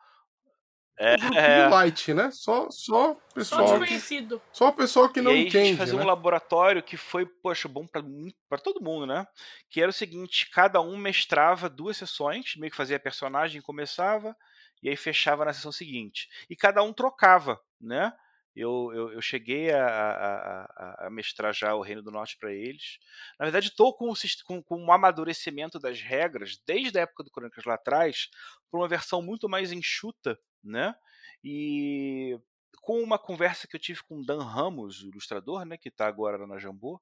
[0.96, 2.30] É, é, light, né?
[2.30, 4.42] Só, só Só pessoal que, desconhecido.
[4.52, 6.04] só o pessoal que e não aí a gente entende, fazia né?
[6.04, 9.26] um laboratório que foi, poxa, bom para todo mundo, né?
[9.70, 14.36] Que era o seguinte, cada um mestrava duas sessões, meio que fazia a personagem, começava,
[14.82, 16.28] e aí fechava na sessão seguinte.
[16.48, 18.12] E cada um trocava, né?
[18.56, 22.98] Eu, eu, eu cheguei a, a, a- mestrar já o Reino do Norte para eles.
[23.38, 24.12] Na verdade, estou com,
[24.46, 28.28] com, com um amadurecimento das regras, desde a época do Crônicas lá atrás,
[28.70, 30.94] para uma versão muito mais enxuta, né?
[31.42, 32.38] E
[32.82, 36.06] com uma conversa que eu tive com o Dan Ramos, o ilustrador, né, que está
[36.06, 37.00] agora na Jambô,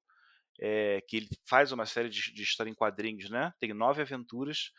[0.60, 3.52] é, que ele faz uma série de, de história em quadrinhos, né?
[3.58, 4.70] Tem nove aventuras,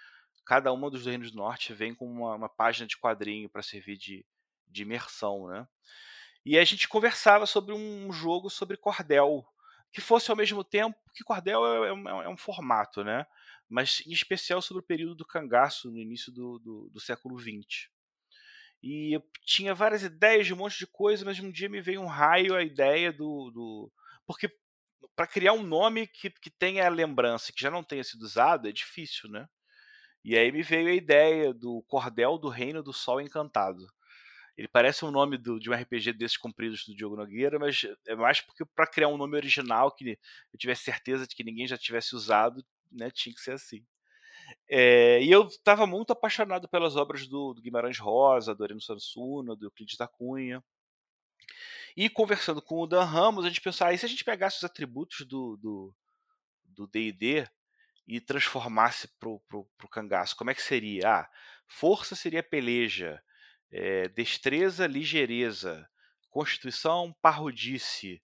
[0.45, 3.97] cada uma dos Reinos do Norte vem com uma, uma página de quadrinho para servir
[3.97, 4.25] de,
[4.67, 5.67] de imersão, né?
[6.45, 9.45] E a gente conversava sobre um jogo sobre cordel,
[9.91, 13.25] que fosse ao mesmo tempo, que cordel é, é um, é um formato, né?
[13.69, 17.89] Mas em especial sobre o período do cangaço, no início do, do, do século XX.
[18.81, 22.01] E eu tinha várias ideias de um monte de coisa, mas um dia me veio
[22.01, 23.49] um raio a ideia do.
[23.51, 23.91] do...
[24.25, 24.51] Porque
[25.15, 28.71] para criar um nome que, que tenha lembrança que já não tenha sido usado é
[28.71, 29.47] difícil, né?
[30.23, 33.85] E aí me veio a ideia do Cordel do Reino do Sol Encantado.
[34.57, 38.15] Ele parece um nome do, de um RPG desses compridos do Diogo Nogueira, mas é
[38.15, 40.17] mais porque para criar um nome original que
[40.53, 43.83] eu tivesse certeza de que ninguém já tivesse usado, né, tinha que ser assim.
[44.69, 49.55] É, e eu estava muito apaixonado pelas obras do, do Guimarães Rosa, do Areno Sansuna,
[49.55, 50.63] do Euclides da Cunha.
[51.95, 54.57] E conversando com o Dan Ramos, a gente pensou, ah, e se a gente pegasse
[54.57, 55.93] os atributos do
[56.91, 57.47] D&D
[58.07, 61.07] e transformasse pro, pro cangaço, como é que seria?
[61.07, 61.29] Ah,
[61.67, 63.21] força seria peleja,
[63.73, 65.89] é, destreza, ligeireza,
[66.29, 68.21] constituição, parrudice,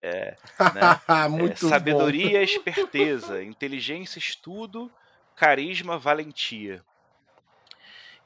[0.00, 0.36] é,
[0.74, 0.80] né?
[1.50, 4.90] é, sabedoria, esperteza, inteligência, estudo,
[5.34, 6.84] carisma, valentia.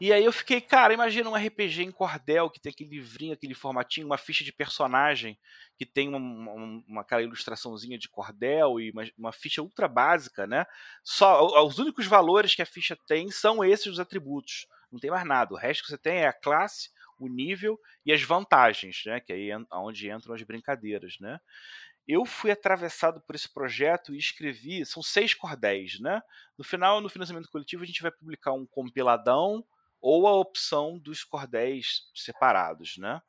[0.01, 3.55] E aí eu fiquei, cara, imagina um RPG em cordel que tem aquele livrinho, aquele
[3.55, 5.39] formatinho, uma ficha de personagem
[5.79, 10.67] que tem uma, uma, ilustraçãozinha de cordel e uma, uma, ficha ultra básica, né?
[11.03, 14.67] Só os únicos valores que a ficha tem são esses os atributos.
[14.95, 15.53] Não tem mais nada.
[15.53, 16.89] O resto que você tem é a classe,
[17.19, 19.21] o nível e as vantagens, né?
[19.21, 21.39] Que aí é onde entram as brincadeiras, né?
[22.07, 26.21] eu fui atravessado por esse projeto e escrevi, são seis cordéis, né?
[26.57, 29.65] No final, no financiamento coletivo, a gente vai publicar um compiladão
[30.01, 33.23] ou a opção dos cordéis separados, né?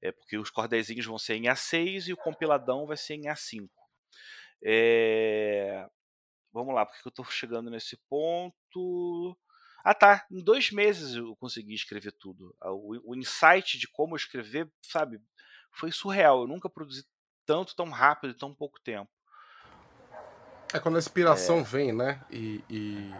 [0.00, 3.68] É porque os cordéisinhos vão ser em A6 e o compiladão vai ser em A5.
[4.64, 5.86] É...
[6.50, 9.36] Vamos lá, porque eu estou chegando nesse ponto.
[9.84, 10.24] Ah, tá.
[10.30, 12.56] Em dois meses eu consegui escrever tudo.
[12.62, 15.20] O, o insight de como escrever, sabe,
[15.70, 16.40] foi surreal.
[16.40, 17.04] Eu nunca produzi
[17.44, 19.10] tanto, tão rápido, tão pouco tempo.
[20.72, 21.62] É quando a inspiração é...
[21.62, 22.24] vem, né?
[22.30, 23.14] E, e,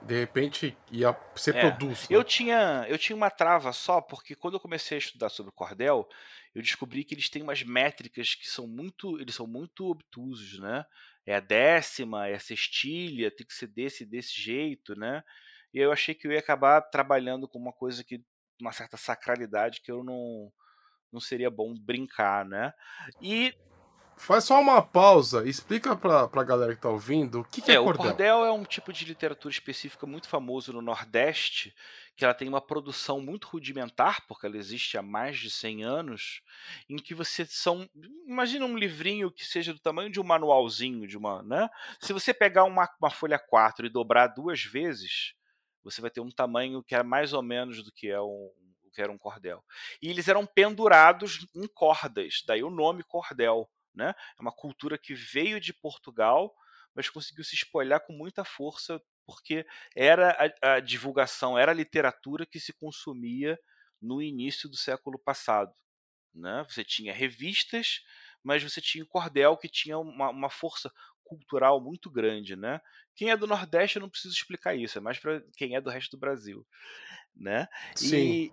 [0.00, 1.60] de repente ia, você é.
[1.60, 2.08] produz.
[2.08, 2.16] Né?
[2.16, 6.08] Eu, tinha, eu tinha uma trava só, porque quando eu comecei a estudar sobre cordel,
[6.54, 9.20] eu descobri que eles têm umas métricas que são muito.
[9.20, 10.86] Eles são muito obtusos, né?
[11.26, 15.22] É a décima, é a sextilha, tem que ser desse desse jeito, né?
[15.72, 18.22] E eu achei que eu ia acabar trabalhando com uma coisa que.
[18.60, 20.52] uma certa sacralidade que eu não
[21.12, 22.72] não seria bom brincar, né?
[23.20, 23.54] E
[24.16, 27.74] Faz só uma pausa, explica pra, pra galera que tá ouvindo o que, que é,
[27.74, 28.04] é cordel.
[28.04, 31.74] O cordel é um tipo de literatura específica muito famoso no Nordeste,
[32.16, 36.42] que ela tem uma produção muito rudimentar, porque ela existe há mais de 100 anos,
[36.88, 37.88] em que você são.
[38.26, 41.42] Imagina um livrinho que seja do tamanho de um manualzinho, de uma.
[41.42, 41.68] Né?
[42.00, 45.34] Se você pegar uma, uma folha 4 e dobrar duas vezes,
[45.82, 48.50] você vai ter um tamanho que é mais ou menos do que é um,
[48.92, 49.64] que era um cordel.
[50.00, 53.68] E eles eram pendurados em cordas, daí o nome cordel.
[53.94, 54.14] Né?
[54.38, 56.54] É uma cultura que veio de Portugal,
[56.94, 59.64] mas conseguiu se espalhar com muita força porque
[59.94, 63.58] era a, a divulgação, era a literatura que se consumia
[64.00, 65.72] no início do século passado.
[66.34, 66.64] Né?
[66.68, 68.02] Você tinha revistas,
[68.42, 70.92] mas você tinha o cordel que tinha uma, uma força
[71.36, 72.80] cultural muito grande, né?
[73.14, 75.90] Quem é do Nordeste eu não preciso explicar isso, é mais para quem é do
[75.90, 76.66] resto do Brasil,
[77.36, 77.68] né?
[77.94, 78.16] Sim.
[78.16, 78.52] E,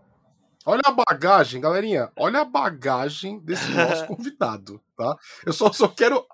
[0.66, 2.12] Olha a bagagem, galerinha.
[2.16, 5.18] Olha a bagagem desse nosso convidado, tá?
[5.46, 6.26] Eu só, só quero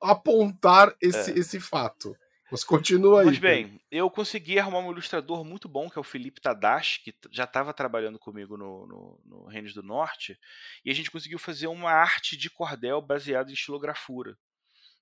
[0.00, 1.38] apontar esse, é.
[1.38, 2.16] esse fato.
[2.50, 3.26] Mas continua aí.
[3.26, 7.14] Mas bem, eu consegui arrumar um ilustrador muito bom, que é o Felipe Tadashi, que
[7.30, 10.38] já estava trabalhando comigo no, no, no Reinos do Norte,
[10.84, 14.38] e a gente conseguiu fazer uma arte de cordel baseada em estilografura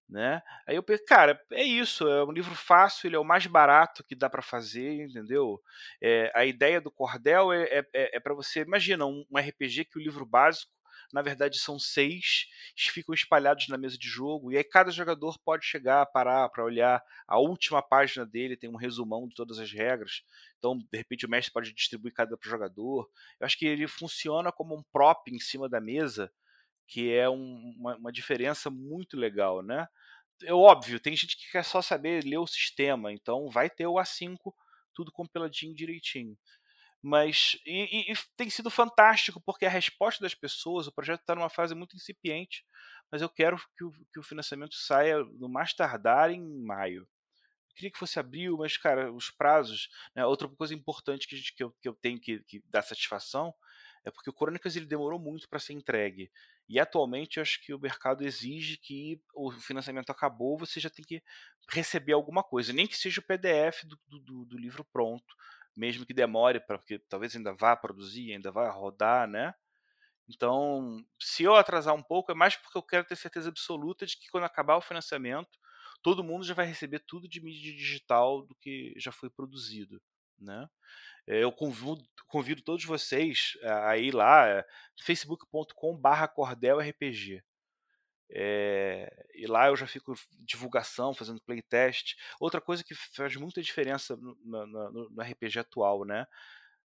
[0.08, 0.42] né?
[0.66, 4.04] Aí eu pensei, cara, é isso, é um livro fácil, ele é o mais barato
[4.04, 5.60] que dá para fazer, entendeu?
[6.02, 9.86] É, a ideia do cordel é, é, é, é para você, imagina, um, um, RPG
[9.86, 10.72] que o livro básico,
[11.12, 12.46] na verdade, são seis,
[12.76, 17.02] ficam espalhados na mesa de jogo, e aí cada jogador pode chegar, parar para olhar
[17.26, 20.22] a última página dele, tem um resumão de todas as regras,
[20.64, 23.06] então, de repente, o mestre pode distribuir cada jogador.
[23.38, 26.32] Eu acho que ele funciona como um prop em cima da mesa,
[26.86, 29.88] que é um, uma, uma, diferença muito legal, né?
[30.42, 33.94] É óbvio, tem gente que quer só saber ler o sistema, então vai ter o
[33.94, 34.36] A5
[34.94, 36.36] tudo compiladinho direitinho.
[37.02, 41.50] Mas e, e, tem sido fantástico porque a resposta das pessoas, o projeto está numa
[41.50, 42.64] fase muito incipiente,
[43.12, 47.06] mas eu quero que o, que o financiamento saia no mais tardar em maio.
[47.76, 49.88] Queria que fosse abril, mas cara, os prazos.
[50.14, 50.24] Né?
[50.24, 53.52] Outra coisa importante que, gente, que, eu, que eu tenho que, que dar satisfação
[54.04, 56.30] é porque o Crônicas ele demorou muito para ser entregue.
[56.68, 61.22] E atualmente acho que o mercado exige que o financiamento acabou, você já tem que
[61.70, 65.34] receber alguma coisa, nem que seja o PDF do, do, do livro pronto,
[65.76, 69.54] mesmo que demore, porque talvez ainda vá produzir, ainda vá rodar, né?
[70.28, 74.16] Então, se eu atrasar um pouco, é mais porque eu quero ter certeza absoluta de
[74.16, 75.58] que quando acabar o financiamento,
[76.02, 80.00] todo mundo já vai receber tudo de mídia digital do que já foi produzido,
[80.38, 80.68] né?
[81.26, 84.64] Eh, eu convido, convido todos vocês a ir lá,
[85.00, 87.42] facebook.com/cordelrpg.
[88.30, 92.16] É, e lá eu já fico divulgação, fazendo playtest.
[92.40, 96.26] Outra coisa que faz muita diferença no, no, no RPG atual, né?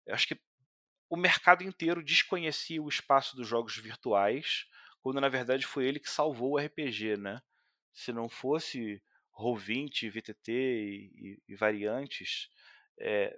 [0.05, 0.39] Eu acho que
[1.09, 4.65] o mercado inteiro desconhecia o espaço dos jogos virtuais,
[5.01, 7.41] quando na verdade foi ele que salvou o RPG, né?
[7.93, 9.01] Se não fosse
[9.33, 12.49] Roll20, VTT e, e, e variantes,
[12.99, 13.37] é,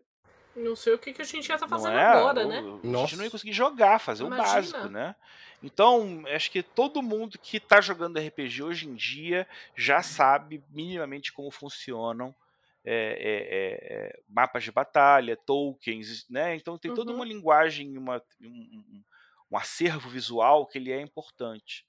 [0.55, 2.03] não sei o que, que a gente ia estar tá fazendo é?
[2.03, 2.57] agora, né?
[2.59, 4.49] A gente não ia conseguir jogar, fazer Imagina.
[4.49, 5.16] o básico, né?
[5.64, 11.32] Então, acho que todo mundo que está jogando RPG hoje em dia já sabe minimamente
[11.32, 12.36] como funcionam
[12.84, 16.55] é, é, é, mapas de batalha, tokens, né?
[16.55, 17.18] Então tem toda uhum.
[17.18, 19.03] uma linguagem, uma, um,
[19.51, 21.86] um, acervo visual que ele é importante.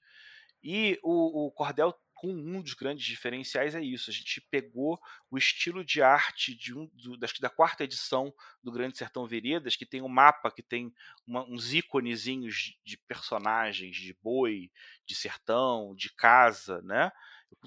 [0.63, 1.93] E o, o Cordel
[2.31, 4.09] um dos grandes diferenciais é isso.
[4.09, 4.99] A gente pegou
[5.29, 9.75] o estilo de arte de um, do, da, da quarta edição do Grande Sertão Veredas,
[9.75, 10.93] que tem um mapa, que tem
[11.27, 14.71] uma, uns íconezinhos de personagens, de boi,
[15.05, 17.11] de sertão, de casa, né?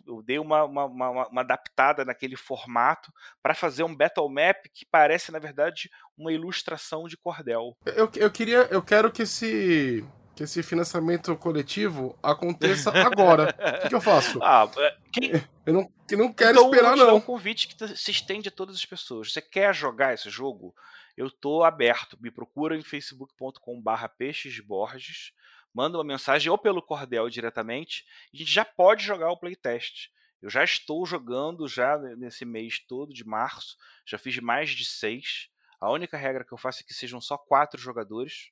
[0.07, 4.85] eu dei uma, uma, uma, uma, adaptada naquele formato para fazer um battle map que
[4.85, 7.77] parece, na verdade, uma ilustração de cordel.
[7.85, 10.05] Eu, eu queria, eu quero que esse
[10.37, 13.57] que esse financiamento coletivo aconteça agora.
[13.59, 14.39] O que, que, eu faço?
[14.45, 15.32] Ah, é, quem...
[15.64, 17.09] Eu não, eu não quero então, esperar, não.
[17.09, 19.32] É um convite que se estende a todas as pessoas.
[19.32, 20.74] Você quer jogar esse jogo?
[21.16, 22.18] Eu estou aberto.
[22.20, 25.32] Me procura em facebook.com/barra peixesborges.
[25.72, 28.05] Manda uma mensagem ou pelo Cordel diretamente.
[28.32, 30.11] A gente já pode jogar o playtest.
[30.43, 33.78] Eu já estou jogando já nesse mês todo de março.
[34.05, 35.49] Já fiz mais de seis.
[35.80, 38.51] A única regra que eu faço é que sejam só quatro jogadores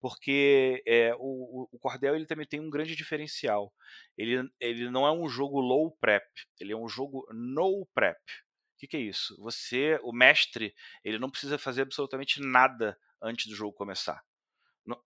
[0.00, 3.72] porque é, o, o, Cordel ele também tem um grande diferencial.
[4.16, 6.24] Ele, ele não é um jogo low prep,
[6.60, 8.18] ele é um jogo no prep.
[8.76, 9.34] O que, que, é isso?
[9.40, 14.22] Você, o mestre, ele não precisa fazer absolutamente nada antes do jogo começar.
[14.84, 15.00] Não...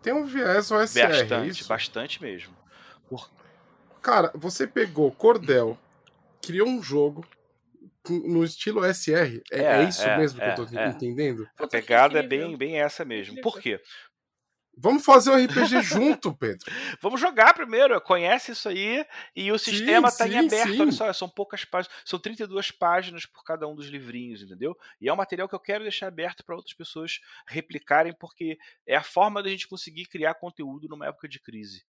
[0.00, 1.68] Tem um viés OSR, é bastante, isso?
[1.68, 2.56] bastante mesmo.
[3.08, 3.28] Por...
[4.00, 5.76] Cara, você pegou Cordel,
[6.40, 7.26] criou um jogo
[8.08, 9.42] no estilo SR.
[9.50, 11.48] É, é, é isso é, mesmo que eu tô entendendo?
[11.56, 13.40] A pegada é bem, bem essa mesmo.
[13.40, 13.80] Por quê?
[14.76, 16.72] Vamos fazer um RPG junto, Pedro.
[17.00, 19.04] Vamos jogar primeiro, conhece isso aí
[19.36, 20.72] e o sistema está em aberto.
[20.72, 20.80] Sim.
[20.80, 24.76] Olha só, são poucas páginas, são 32 páginas por cada um dos livrinhos, entendeu?
[25.00, 28.96] E é um material que eu quero deixar aberto para outras pessoas replicarem, porque é
[28.96, 31.84] a forma da gente conseguir criar conteúdo numa época de crise.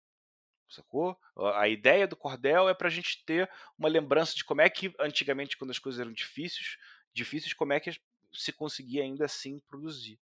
[0.70, 1.18] Sacou?
[1.56, 4.94] A ideia do cordel é para a gente ter uma lembrança de como é que
[5.00, 6.78] antigamente, quando as coisas eram difíceis,
[7.14, 7.92] difíceis, como é que
[8.34, 10.20] se conseguia ainda assim produzir.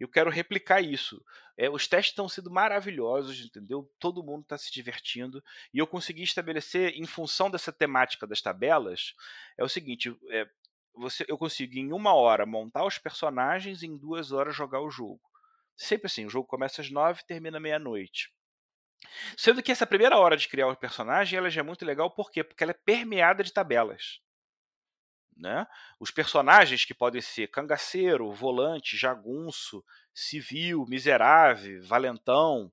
[0.00, 1.22] Eu quero replicar isso.
[1.58, 3.88] É, os testes estão sendo maravilhosos, entendeu?
[3.98, 5.44] Todo mundo está se divertindo.
[5.74, 9.14] E eu consegui estabelecer, em função dessa temática das tabelas,
[9.58, 10.48] é o seguinte: é,
[10.94, 14.90] você, eu consigo em uma hora montar os personagens e em duas horas jogar o
[14.90, 15.20] jogo.
[15.76, 18.32] Sempre assim, o jogo começa às nove e termina meia-noite.
[19.36, 22.30] Sendo que essa primeira hora de criar o personagem ela já é muito legal, por
[22.30, 22.42] quê?
[22.42, 24.20] Porque ela é permeada de tabelas.
[25.40, 25.66] Né?
[25.98, 29.82] Os personagens que podem ser cangaceiro, volante, jagunço,
[30.12, 32.70] civil, miserável, valentão,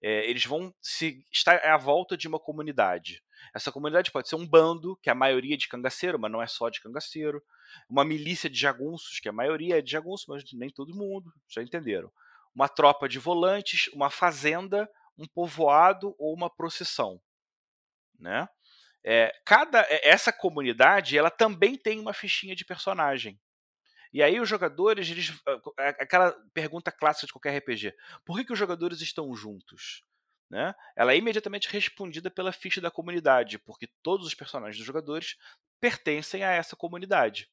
[0.00, 3.22] é, eles vão se, estar à volta de uma comunidade.
[3.54, 6.46] Essa comunidade pode ser um bando, que é a maioria de cangaceiro, mas não é
[6.46, 7.42] só de cangaceiro.
[7.88, 11.62] Uma milícia de jagunços, que a maioria é de jagunço, mas nem todo mundo, já
[11.62, 12.10] entenderam.
[12.54, 14.88] Uma tropa de volantes, uma fazenda,
[15.18, 17.20] um povoado ou uma procissão.
[18.18, 18.48] Né?
[19.08, 23.40] É, cada é, essa comunidade ela também tem uma fichinha de personagem.
[24.12, 25.32] E aí os jogadores, eles,
[25.76, 27.94] aquela pergunta clássica de qualquer RPG:
[28.24, 30.02] por que, que os jogadores estão juntos?
[30.50, 30.74] Né?
[30.96, 35.36] Ela é imediatamente respondida pela ficha da comunidade, porque todos os personagens dos jogadores
[35.80, 37.48] pertencem a essa comunidade.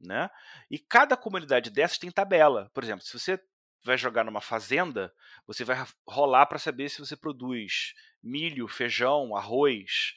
[0.00, 0.30] Né?
[0.70, 2.70] E cada comunidade dessas tem tabela.
[2.72, 3.40] Por exemplo, se você
[3.82, 5.12] vai jogar numa fazenda,
[5.46, 10.14] você vai rolar para saber se você produz milho, feijão, arroz,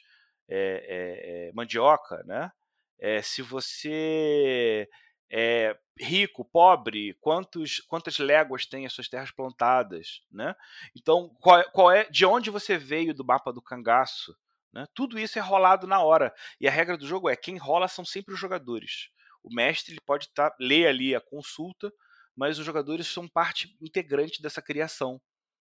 [0.48, 2.50] é, é, mandioca, né?
[2.98, 4.88] É, se você
[5.30, 10.54] é rico, pobre, quantos, quantas léguas tem as suas terras plantadas, né?
[10.96, 14.36] Então, qual, qual é, de onde você veio do mapa do cangaço?
[14.72, 14.86] Né?
[14.94, 16.34] Tudo isso é rolado na hora.
[16.60, 19.08] E a regra do jogo é quem rola são sempre os jogadores.
[19.42, 21.90] O mestre ele pode tá, ler ali a consulta,
[22.36, 25.20] mas os jogadores são parte integrante dessa criação.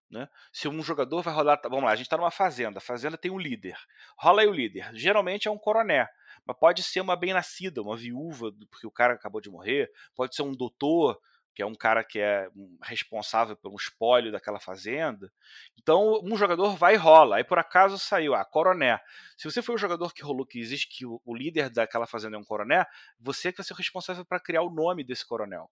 [0.10, 0.28] Né?
[0.52, 1.60] Se um jogador vai rolar.
[1.64, 2.78] Vamos lá, a gente está numa fazenda.
[2.78, 3.78] A fazenda tem um líder.
[4.18, 4.90] Rola aí o líder.
[4.94, 6.08] Geralmente é um coroné.
[6.46, 9.92] Mas pode ser uma bem-nascida, uma viúva, porque o cara acabou de morrer.
[10.16, 11.20] Pode ser um doutor,
[11.56, 12.50] que é um cara que é
[12.84, 15.32] responsável pelo espólio daquela fazenda.
[15.80, 17.38] Então, um jogador vai e rola.
[17.38, 19.00] Aí por acaso saiu, ah, coroné.
[19.38, 22.40] Se você foi o jogador que rolou que existe, que o, líder daquela fazenda é
[22.40, 22.86] um coroné,
[23.18, 25.72] você que vai ser o responsável para criar o nome desse coronel.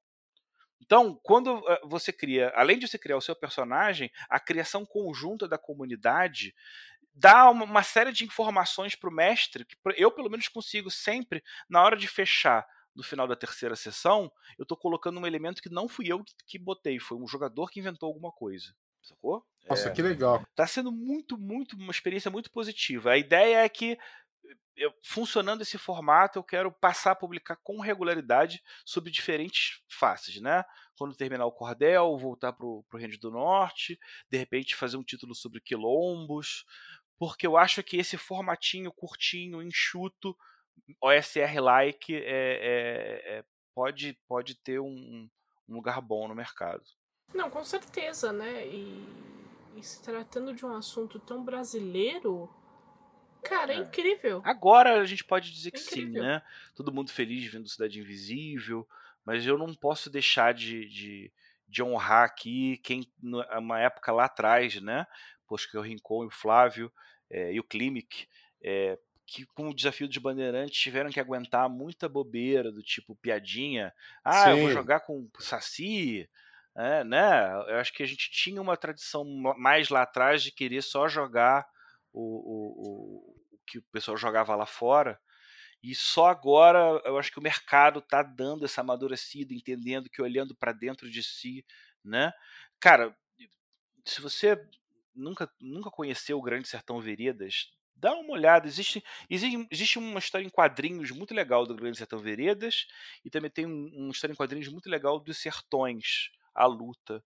[0.81, 5.47] Então, quando eh, você cria, além de você criar o seu personagem, a criação conjunta
[5.47, 6.53] da comunidade
[7.13, 11.43] dá uma, uma série de informações para o mestre que eu pelo menos consigo sempre
[11.69, 15.69] na hora de fechar no final da terceira sessão, eu estou colocando um elemento que
[15.69, 18.73] não fui eu que botei, foi um jogador que inventou alguma coisa.
[19.01, 19.45] Sacou?
[19.67, 20.45] Nossa, é, que legal.
[20.55, 23.11] Tá sendo muito, muito, uma experiência muito positiva.
[23.11, 23.97] A ideia é que,
[24.75, 30.63] eu, funcionando esse formato, eu quero passar a publicar com regularidade sobre diferentes faces, né?
[30.97, 33.99] Quando terminar o Cordel, voltar pro, pro Reino do Norte,
[34.29, 36.65] de repente fazer um título sobre quilombos,
[37.17, 40.35] porque eu acho que esse formatinho curtinho, enxuto,
[41.01, 45.29] OSR-like, é, é, é, pode, pode ter um,
[45.67, 46.83] um lugar bom no mercado.
[47.33, 48.67] Não, com certeza, né?
[48.67, 49.07] E,
[49.75, 52.49] e, se tratando de um assunto tão brasileiro,
[53.43, 54.41] cara, é, é incrível.
[54.43, 56.41] Agora a gente pode dizer que sim, né?
[56.75, 58.87] Todo mundo feliz vendo Cidade Invisível,
[59.25, 61.31] mas eu não posso deixar de, de,
[61.67, 65.05] de honrar aqui quem, uma época lá atrás, né?
[65.47, 66.91] Poxa, que é o Rincon e o Flávio
[67.29, 68.27] é, e o Klimek,
[68.61, 73.93] é, que com o desafio dos bandeirantes tiveram que aguentar muita bobeira do tipo piadinha.
[74.23, 74.49] Ah, Sim.
[74.51, 76.29] eu vou jogar com Saci,
[76.75, 77.51] é, né?
[77.67, 79.25] Eu acho que a gente tinha uma tradição
[79.57, 81.67] mais lá atrás de querer só jogar
[82.11, 83.32] o, o
[83.65, 85.19] que o pessoal jogava lá fora.
[85.81, 90.55] E só agora eu acho que o mercado está dando essa amadurecida, entendendo que olhando
[90.55, 91.65] para dentro de si,
[92.03, 92.31] né?
[92.79, 93.15] Cara,
[94.05, 94.57] se você
[95.15, 98.67] nunca, nunca conheceu o Grande Sertão Veredas, dá uma olhada.
[98.67, 102.87] Existe, existe, existe uma história em quadrinhos muito legal do Grande Sertão Veredas
[103.23, 107.23] e também tem um, uma história em quadrinhos muito legal dos Sertões a luta.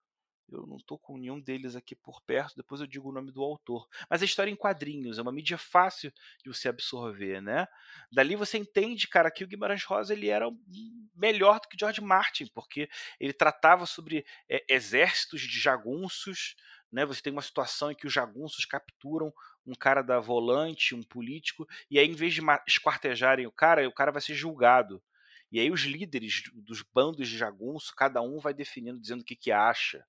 [0.49, 3.43] Eu não estou com nenhum deles aqui por perto, depois eu digo o nome do
[3.43, 3.87] autor.
[4.09, 6.11] Mas a história em quadrinhos, é uma mídia fácil
[6.43, 7.67] de você absorver, né?
[8.11, 10.47] Dali você entende, cara, que o Guimarães Rosa ele era
[11.13, 12.89] melhor do que George Martin, porque
[13.19, 16.55] ele tratava sobre é, exércitos de jagunços,
[16.91, 17.05] né?
[17.05, 19.33] Você tem uma situação em que os jagunços capturam
[19.65, 23.93] um cara da volante, um político, e aí em vez de esquartejarem o cara, o
[23.93, 25.03] cara vai ser julgado.
[25.51, 29.35] E aí os líderes dos bandos de jagunço, cada um vai definindo, dizendo o que,
[29.35, 30.05] que acha.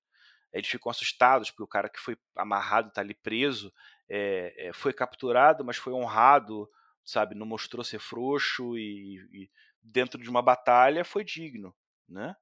[0.53, 3.71] Eles ficam assustados, porque o cara que foi amarrado, está ali preso,
[4.09, 6.69] é, foi capturado, mas foi honrado,
[7.03, 7.35] sabe?
[7.35, 9.49] Não mostrou ser frouxo e, e
[9.81, 11.75] dentro de uma batalha foi digno,
[12.07, 12.35] né?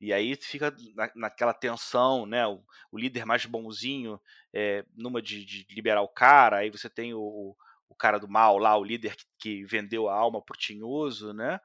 [0.00, 2.46] E aí fica na, naquela tensão, né?
[2.46, 4.20] O, o líder mais bonzinho,
[4.52, 7.56] é, numa de, de, liberar o cara, aí você tem o,
[7.88, 11.60] o cara do mal lá, o líder que, que vendeu a alma pro tinhoso, né?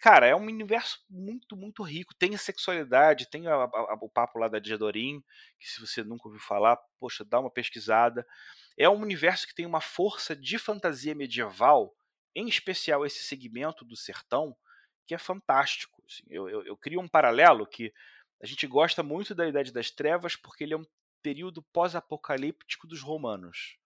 [0.00, 2.14] Cara, é um universo muito, muito rico.
[2.14, 5.22] Tem a sexualidade, tem a, a, o papo lá da Diadorim,
[5.58, 8.26] que se você nunca ouviu falar, poxa, dá uma pesquisada.
[8.78, 11.94] É um universo que tem uma força de fantasia medieval,
[12.34, 14.56] em especial esse segmento do sertão,
[15.06, 16.02] que é fantástico.
[16.08, 16.24] Assim.
[16.30, 17.92] Eu, eu, eu crio um paralelo que
[18.42, 20.86] a gente gosta muito da Idade das Trevas porque ele é um
[21.22, 23.76] período pós-apocalíptico dos romanos.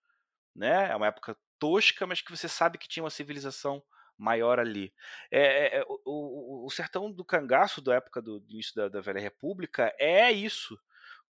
[0.54, 0.92] Né?
[0.92, 3.82] É uma época tosca, mas que você sabe que tinha uma civilização
[4.16, 4.92] maior ali.
[5.30, 9.00] É, é, é o, o, sertão do cangaço da época do, do início da, da,
[9.00, 10.78] Velha República é isso,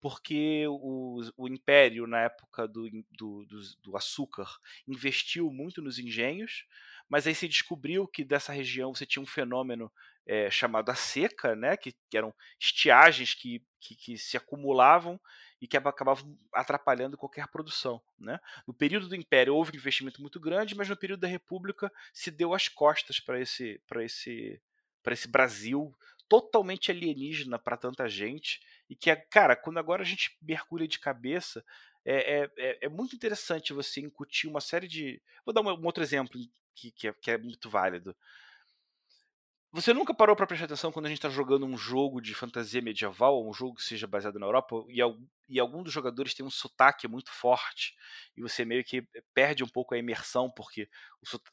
[0.01, 4.47] porque o, o Império, na época do, do, do, do açúcar,
[4.87, 6.65] investiu muito nos engenhos,
[7.09, 9.91] mas aí se descobriu que dessa região você tinha um fenômeno
[10.25, 15.19] é, chamado a seca, né, que, que eram estiagens que, que, que, se acumulavam
[15.61, 18.01] e que acabavam atrapalhando qualquer produção.
[18.17, 18.39] Né?
[18.65, 22.31] No período do Império houve um investimento muito grande, mas no período da República se
[22.31, 24.61] deu as costas para esse, esse,
[25.07, 25.95] esse Brasil
[26.29, 31.65] totalmente alienígena para tanta gente e que, cara, quando agora a gente mergulha de cabeça,
[32.05, 35.21] é, é, é, é muito interessante você incutir uma série de.
[35.43, 36.39] Vou dar um, um outro exemplo
[36.75, 38.15] que, que, é, que é muito válido.
[39.71, 42.81] Você nunca parou para prestar atenção quando a gente está jogando um jogo de fantasia
[42.81, 44.99] medieval, um jogo que seja baseado na Europa, e,
[45.47, 47.95] e algum dos jogadores tem um sotaque muito forte,
[48.35, 50.89] e você meio que perde um pouco a imersão, porque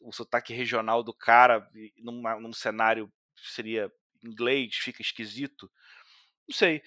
[0.00, 3.92] o, sotaque regional do cara, num cenário seria
[4.24, 5.70] inglês, fica esquisito.
[6.48, 6.82] Não sei.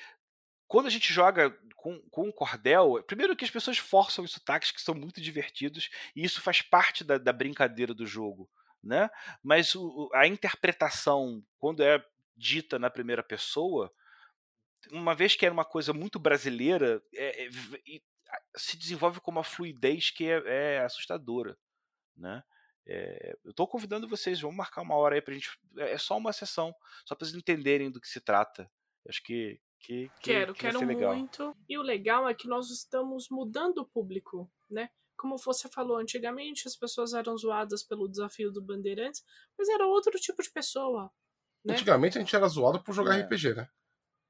[0.67, 4.71] Quando a gente joga com, com o cordel, primeiro que as pessoas forçam os sotaques
[4.71, 8.49] que são muito divertidos, e isso faz parte da, da brincadeira do jogo
[8.83, 9.09] né?
[9.43, 12.03] Mas o, a interpretação, quando é
[12.35, 13.91] dita na primeira pessoa,
[14.91, 17.49] uma vez que é uma coisa muito brasileira, é, é,
[18.55, 21.57] se desenvolve com uma fluidez que é, é assustadora,
[22.15, 22.43] né?
[22.91, 25.49] É, eu estou convidando vocês, vamos marcar uma hora aí pra gente.
[25.77, 26.73] É, é só uma sessão,
[27.05, 28.69] só para vocês entenderem do que se trata.
[29.07, 29.59] Acho que.
[29.79, 31.55] que, que quero, que quero muito.
[31.67, 34.89] E o legal é que nós estamos mudando o público, né?
[35.19, 39.21] Como você falou, antigamente as pessoas eram zoadas pelo desafio do Bandeirantes,
[39.57, 41.11] mas era outro tipo de pessoa.
[41.63, 41.73] Né?
[41.73, 43.23] Antigamente a gente era zoado por jogar é.
[43.23, 43.67] RPG, né?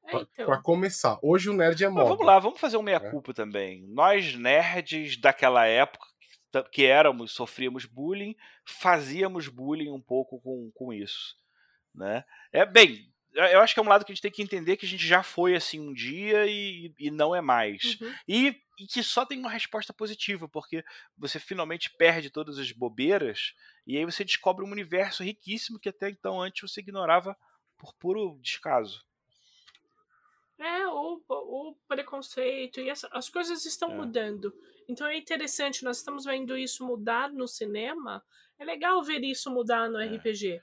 [0.07, 0.45] É, então.
[0.47, 1.19] Pra começar.
[1.21, 2.09] Hoje o nerd é moda.
[2.09, 3.35] vamos lá, vamos fazer um meia-culpa é.
[3.35, 3.85] também.
[3.87, 6.07] Nós, nerds daquela época,
[6.71, 8.35] que éramos, sofríamos bullying,
[8.65, 11.35] fazíamos bullying um pouco com, com isso.
[11.93, 12.25] Né?
[12.51, 14.85] É bem, eu acho que é um lado que a gente tem que entender que
[14.85, 17.99] a gente já foi assim um dia e, e não é mais.
[18.01, 18.13] Uhum.
[18.27, 20.83] E, e, que só tem uma resposta positiva, porque
[21.17, 23.53] você finalmente perde todas as bobeiras
[23.85, 27.35] e aí você descobre um universo riquíssimo que até então antes você ignorava
[27.77, 29.03] por puro descaso.
[30.57, 33.95] É, o, o preconceito e essa, as coisas estão é.
[33.95, 34.53] mudando.
[34.87, 38.23] Então é interessante, nós estamos vendo isso mudar no cinema.
[38.57, 40.05] É legal ver isso mudar no é.
[40.05, 40.61] RPG.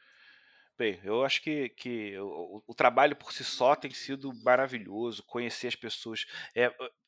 [0.78, 5.68] Bem, eu acho que, que o, o, trabalho por si só tem sido maravilhoso, conhecer
[5.68, 6.26] as pessoas.
[6.54, 6.64] É,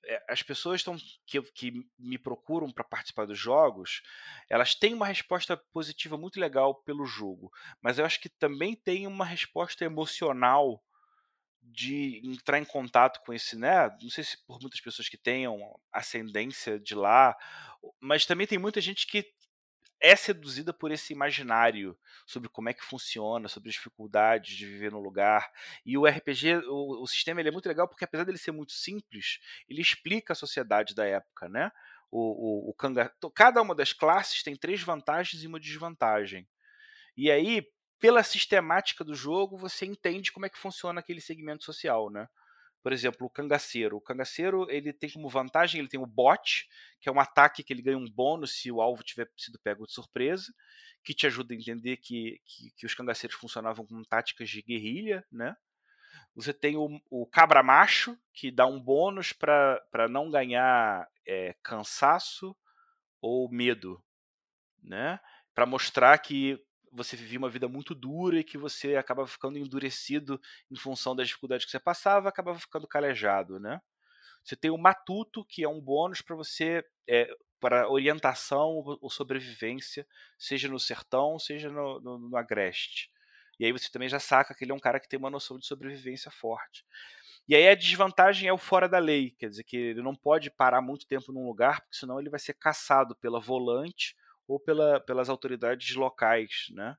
[0.07, 0.97] é, as pessoas tão,
[1.27, 4.03] que, que me procuram para participar dos jogos,
[4.49, 7.53] elas têm uma resposta positiva muito legal pelo jogo,
[7.83, 10.83] mas eu acho que também tem uma resposta emocional
[11.61, 13.91] de entrar em contato com esse, né?
[14.01, 17.37] Não sei se por muitas pessoas que tenham ascendência de lá,
[18.01, 19.27] mas também tem muita gente que
[20.01, 24.93] é seduzida por esse imaginário sobre como é que funciona, sobre as dificuldades de viver
[24.93, 25.51] no lugar.
[25.85, 28.73] E o RPG, o, o sistema ele é muito legal porque apesar dele ser muito
[28.73, 31.71] simples, ele explica a sociedade da época, né?
[32.11, 33.31] O, o, o.
[33.31, 36.49] Cada uma das classes tem três vantagens e uma desvantagem.
[37.17, 37.67] E aí,
[37.99, 42.29] pela sistemática do jogo, você entende como é que funciona aquele segmento social, né?
[42.89, 43.99] Por exemplo, o cangaceiro.
[43.99, 46.67] O cangaceiro ele tem como vantagem, ele tem o bot,
[46.99, 49.85] que é um ataque que ele ganha um bônus se o alvo tiver sido pego
[49.85, 50.51] de surpresa,
[51.05, 55.23] que te ajuda a entender que, que, que os cangaceiros funcionavam com táticas de guerrilha,
[55.31, 55.55] né?
[56.35, 62.57] Você tem o, o cabra macho, que dá um bônus para não ganhar é, cansaço
[63.21, 64.03] ou medo,
[64.83, 65.21] né?
[65.55, 66.59] Para mostrar que
[66.99, 70.41] você vivia uma vida muito dura e que você acaba ficando endurecido
[70.71, 73.81] em função das dificuldades que você passava, acabava ficando calejado, né?
[74.45, 77.29] Você tem o matuto, que é um bônus para você é,
[77.61, 80.07] para orientação ou sobrevivência,
[80.39, 83.11] seja no sertão, seja no, no, no, agreste.
[83.59, 85.59] E aí você também já saca que ele é um cara que tem uma noção
[85.59, 86.85] de sobrevivência forte.
[87.49, 90.51] E aí a desvantagem é o fora da lei, quer dizer que ele não pode
[90.51, 94.15] parar muito tempo num lugar, porque senão ele vai ser caçado pela volante
[94.49, 96.97] ou pela, pelas autoridades locais, né?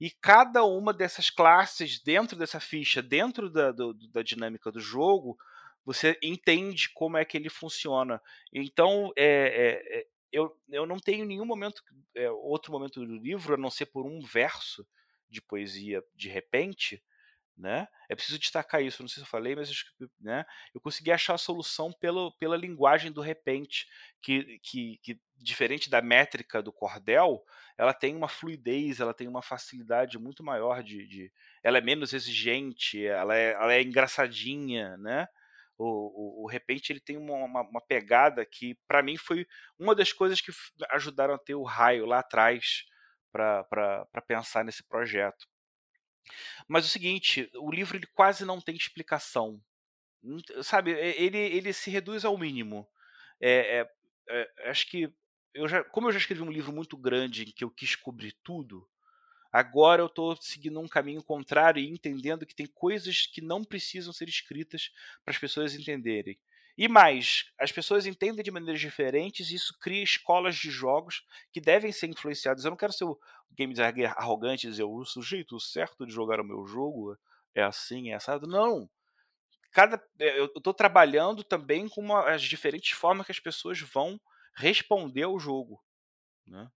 [0.00, 5.38] E cada uma dessas classes dentro dessa ficha, dentro da, do, da dinâmica do jogo,
[5.84, 8.20] você entende como é que ele funciona.
[8.52, 11.82] Então, é, é, é, eu, eu não tenho nenhum momento,
[12.16, 14.84] é, outro momento do livro, a não ser por um verso
[15.28, 17.02] de poesia de repente,
[17.56, 17.86] né?
[18.08, 19.70] É preciso destacar isso, não sei se eu falei, mas
[20.20, 20.44] né,
[20.74, 23.86] eu consegui achar a solução pelo, pela linguagem do repente,
[24.20, 27.42] que, que, que, diferente da métrica do cordel,
[27.76, 31.06] ela tem uma fluidez, ela tem uma facilidade muito maior de.
[31.06, 31.32] de
[31.62, 35.26] ela é menos exigente, ela é, ela é engraçadinha, né?
[35.78, 39.46] O, o, o repente ele tem uma, uma, uma pegada que, para mim, foi
[39.78, 40.52] uma das coisas que
[40.90, 42.84] ajudaram a ter o raio lá atrás
[43.32, 45.46] para pensar nesse projeto.
[46.68, 49.60] Mas o seguinte, o livro ele quase não tem explicação.
[50.62, 52.86] Sabe, ele, ele se reduz ao mínimo.
[53.40, 53.90] É, é,
[54.28, 55.12] é, acho que
[55.52, 58.32] eu já, como eu já escrevi um livro muito grande em que eu quis cobrir
[58.42, 58.88] tudo,
[59.52, 64.12] agora eu estou seguindo um caminho contrário e entendendo que tem coisas que não precisam
[64.12, 64.90] ser escritas
[65.24, 66.38] para as pessoas entenderem.
[66.76, 71.60] E mais, as pessoas entendem de maneiras diferentes e isso cria escolas de jogos que
[71.60, 72.64] devem ser influenciadas.
[72.64, 73.18] Eu não quero ser o
[73.54, 77.16] game designer arrogante e dizer o sujeito certo de jogar o meu jogo
[77.54, 78.46] é assim, é assado.
[78.46, 78.88] Não.
[79.72, 84.20] Cada, é, eu estou trabalhando também com uma, as diferentes formas que as pessoas vão
[84.54, 85.82] responder ao jogo.
[86.46, 86.70] Né?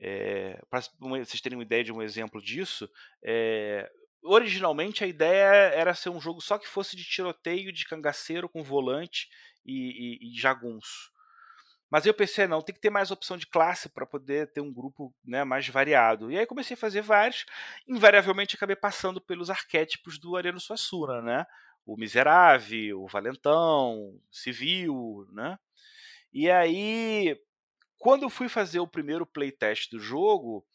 [0.00, 2.90] É, para vocês terem uma ideia de um exemplo disso,
[3.22, 3.90] é,
[4.24, 8.62] originalmente a ideia era ser um jogo só que fosse de tiroteio, de cangaceiro com
[8.62, 9.28] volante
[9.64, 11.12] e, e, e jagunço.
[11.90, 14.72] Mas eu pensei, não, tem que ter mais opção de classe para poder ter um
[14.72, 16.28] grupo né, mais variado.
[16.28, 17.46] E aí comecei a fazer vários.
[17.86, 21.46] Invariavelmente acabei passando pelos arquétipos do Areno Suassuna, né?
[21.86, 25.56] O miserável, o valentão, o civil, né?
[26.32, 27.40] E aí,
[27.96, 30.66] quando eu fui fazer o primeiro playtest do jogo,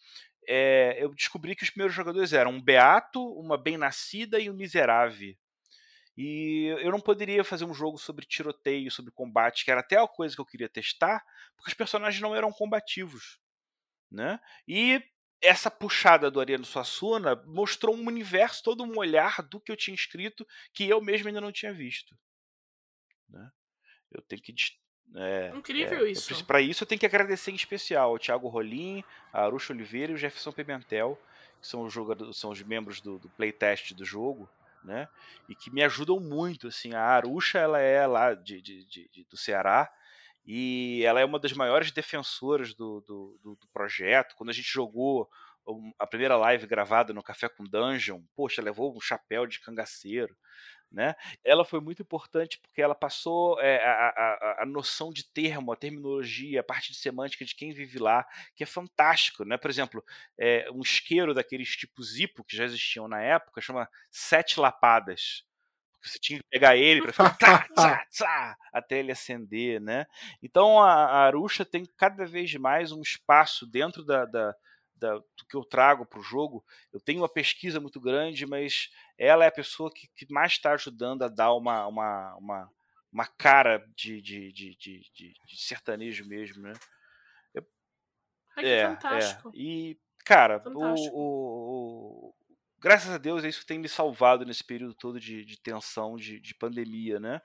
[0.51, 5.37] é, eu descobri que os primeiros jogadores eram um beato, uma bem-nascida e um miserável.
[6.17, 10.07] E eu não poderia fazer um jogo sobre tiroteio, sobre combate, que era até a
[10.07, 11.23] coisa que eu queria testar,
[11.55, 13.39] porque os personagens não eram combativos.
[14.11, 14.39] Né?
[14.67, 15.03] E
[15.39, 19.93] essa puxada do Ariano Suassuna mostrou um universo, todo um olhar do que eu tinha
[19.93, 22.17] escrito que eu mesmo ainda não tinha visto.
[23.29, 23.51] Né?
[24.11, 24.51] Eu tenho que
[25.15, 26.45] é, Incrível é, isso.
[26.45, 29.03] Para isso eu tenho que agradecer em especial o Thiago Rolim,
[29.33, 31.19] a Aruxa Oliveira e o Jefferson Pimentel,
[31.59, 34.49] que são os, jogadores, são os membros do, do playtest do jogo,
[34.83, 35.07] né?
[35.47, 36.93] E que me ajudam muito, assim.
[36.93, 39.91] A Aruxa, ela é lá de, de, de, do Ceará
[40.45, 44.35] E ela é uma das maiores defensoras do, do, do, do projeto.
[44.35, 45.29] Quando a gente jogou
[45.97, 50.35] a primeira live gravada no Café com Dungeon, poxa, levou um chapéu de cangaceiro.
[50.91, 51.15] Né?
[51.43, 55.75] Ela foi muito importante porque ela passou é, a, a, a, noção de termo, a
[55.75, 58.25] terminologia, a parte de semântica de quem vive lá,
[58.55, 59.45] que é fantástico.
[59.45, 59.55] Né?
[59.55, 60.03] Por exemplo,
[60.37, 65.43] é, um isqueiro daqueles tipo Zipo, que já existiam na época, chama Sete Lapadas.
[66.01, 70.05] Você tinha que pegar ele para ficar tá, tá, tá, até ele acender, né?
[70.41, 74.55] Então a, a Arusha tem cada vez mais um espaço dentro da, da
[74.99, 76.63] da, do que eu trago para o jogo.
[76.93, 80.73] Eu tenho uma pesquisa muito grande, mas ela é a pessoa que, que mais está
[80.73, 82.71] ajudando a dar uma, uma, uma,
[83.11, 86.73] uma cara de, de, de, de, de sertanejo mesmo, né?
[87.53, 87.65] Eu,
[88.55, 89.49] Ai, é, fantástico.
[89.49, 89.51] É.
[89.55, 92.35] E, cara, o, o,
[92.79, 96.53] graças a Deus isso tem me salvado nesse período todo de, de tensão, de, de
[96.53, 97.41] pandemia, né?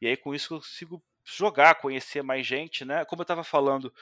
[0.00, 3.04] E aí com isso eu consigo jogar, conhecer mais gente, né?
[3.04, 3.92] Como eu estava falando,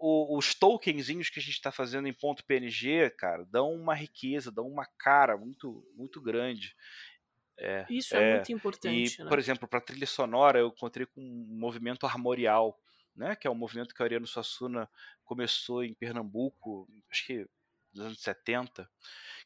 [0.00, 4.50] o, os tokenzinhos que a gente está fazendo em ponto PNG, cara, dão uma riqueza,
[4.50, 6.74] dão uma cara muito, muito grande.
[7.58, 9.20] É, Isso é, é, muito importante.
[9.20, 9.28] E, né?
[9.28, 12.80] por exemplo, para trilha sonora, eu encontrei com um movimento armorial,
[13.14, 14.88] né, que é um movimento que a Ariano Suassuna
[15.22, 17.46] começou em Pernambuco, acho que
[17.92, 18.88] nos anos 70,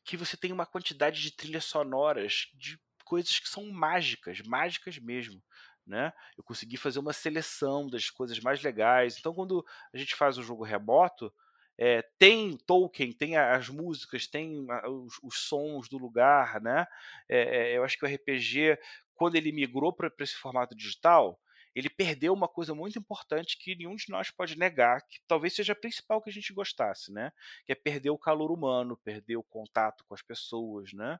[0.04, 5.42] que você tem uma quantidade de trilhas sonoras de coisas que são mágicas, mágicas mesmo
[5.86, 6.12] né?
[6.36, 9.16] Eu consegui fazer uma seleção das coisas mais legais.
[9.18, 11.32] Então, quando a gente faz o jogo remoto,
[11.76, 16.86] é, tem Tolkien, tem as músicas, tem os, os sons do lugar, né?
[17.28, 18.78] É, eu acho que o RPG,
[19.14, 21.40] quando ele migrou para esse formato digital,
[21.74, 25.72] ele perdeu uma coisa muito importante que nenhum de nós pode negar, que talvez seja
[25.72, 27.32] a principal que a gente gostasse, né?
[27.66, 31.18] Que é perder o calor humano, perder o contato com as pessoas, né?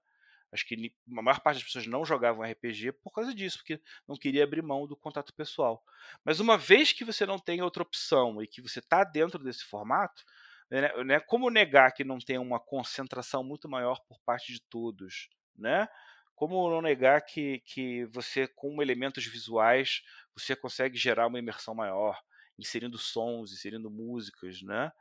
[0.55, 4.15] Acho que a maior parte das pessoas não jogavam RPG por causa disso, porque não
[4.15, 5.83] queria abrir mão do contato pessoal.
[6.25, 9.65] Mas uma vez que você não tem outra opção e que você está dentro desse
[9.65, 10.25] formato,
[10.71, 15.29] né, né, como negar que não tem uma concentração muito maior por parte de todos,
[15.57, 15.89] né?
[16.37, 20.03] Como não negar que, que você, com elementos visuais,
[20.37, 22.17] você consegue gerar uma imersão maior,
[22.57, 24.93] inserindo sons, inserindo músicas, né?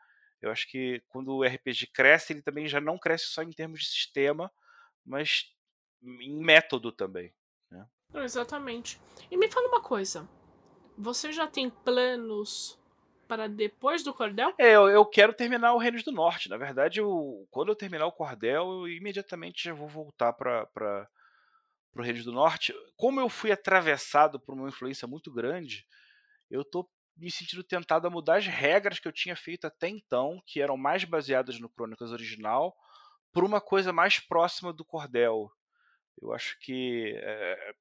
[0.42, 3.82] Eu acho que quando o RPG cresce, ele também já não cresce só em termos
[3.82, 4.52] de sistema,
[5.06, 5.52] mas
[6.02, 7.34] em método também.
[7.70, 7.88] Né?
[8.16, 9.00] Exatamente.
[9.32, 10.28] E me fala uma coisa:
[10.98, 12.80] você já tem planos
[13.28, 14.54] para depois do Cordel?
[14.58, 16.50] É, eu, eu quero terminar o Reinos do Norte.
[16.50, 21.08] Na verdade, eu, quando eu terminar o Cordel, eu imediatamente já vou voltar para
[21.96, 22.74] o Reinos do Norte.
[22.96, 25.86] Como eu fui atravessado por uma influência muito grande,
[26.50, 30.42] eu estou me sentindo tentado a mudar as regras que eu tinha feito até então,
[30.46, 32.76] que eram mais baseadas no Crônicas original,
[33.34, 35.52] por uma coisa mais próxima do cordel.
[36.22, 37.14] Eu acho que.
[37.18, 37.74] É...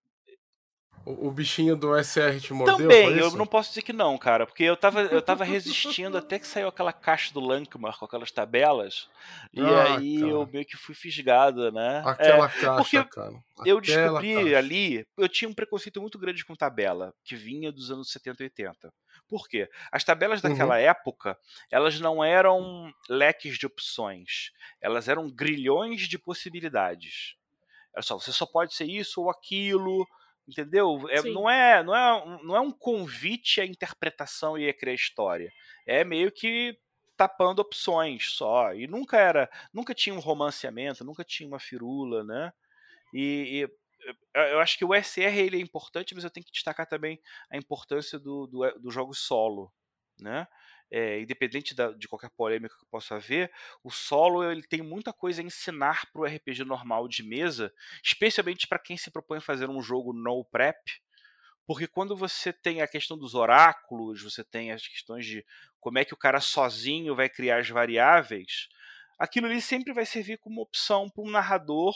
[1.05, 2.77] O, o, bichinho do SR te mordeu?
[2.77, 6.39] Também, eu não posso dizer que não, cara, porque eu tava, eu tava resistindo até
[6.39, 9.09] que saiu aquela caixa do Lankmar com aquelas tabelas,
[9.53, 10.31] e ah, aí cara.
[10.31, 12.03] eu meio que fui fisgado, né?
[12.07, 13.35] Aquela é, caixa, cara.
[13.65, 14.59] eu descobri caixa.
[14.59, 18.45] ali, eu tinha um preconceito muito grande com tabela, que vinha dos anos 70 e
[18.45, 18.93] 80.
[19.29, 19.69] Por quê?
[19.91, 20.83] As tabelas daquela uhum.
[20.83, 21.39] época,
[21.71, 27.35] elas não eram leques de opções, elas eram grilhões de possibilidades.
[27.95, 30.07] Olha só, você só pode ser isso ou aquilo,
[30.47, 31.09] entendeu?
[31.09, 35.53] É, não, é, não, é, não é um convite à interpretação e a criar história.
[35.87, 36.79] É meio que
[37.17, 38.73] tapando opções só.
[38.75, 42.53] E nunca era, nunca tinha um romanceamento, nunca tinha uma firula, né?
[43.15, 46.87] E, e eu acho que o SR ele é importante, mas eu tenho que destacar
[46.87, 47.21] também
[47.51, 49.73] a importância do, do, do jogo solo,
[50.21, 50.47] né?
[50.95, 53.51] É, independente da, de qualquer polêmica que possa haver,
[53.83, 57.73] o solo ele tem muita coisa a ensinar para o RPG normal de mesa,
[58.05, 60.77] especialmente para quem se propõe a fazer um jogo no prep,
[61.67, 65.43] porque quando você tem a questão dos oráculos, você tem as questões de
[65.81, 68.69] como é que o cara sozinho vai criar as variáveis,
[69.19, 71.95] aquilo ali sempre vai servir como opção para um narrador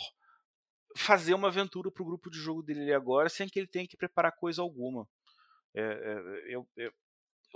[0.97, 3.97] fazer uma aventura para o grupo de jogo dele agora sem que ele tenha que
[3.97, 5.07] preparar coisa alguma.
[5.75, 6.93] É, é, eu, eu,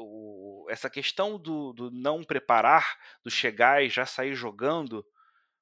[0.00, 5.04] o, essa questão do, do, não preparar, do chegar e já sair jogando,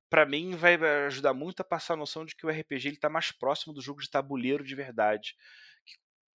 [0.09, 0.75] para mim vai
[1.07, 4.01] ajudar muito a passar a noção de que o RPG está mais próximo do jogo
[4.01, 5.35] de tabuleiro de verdade.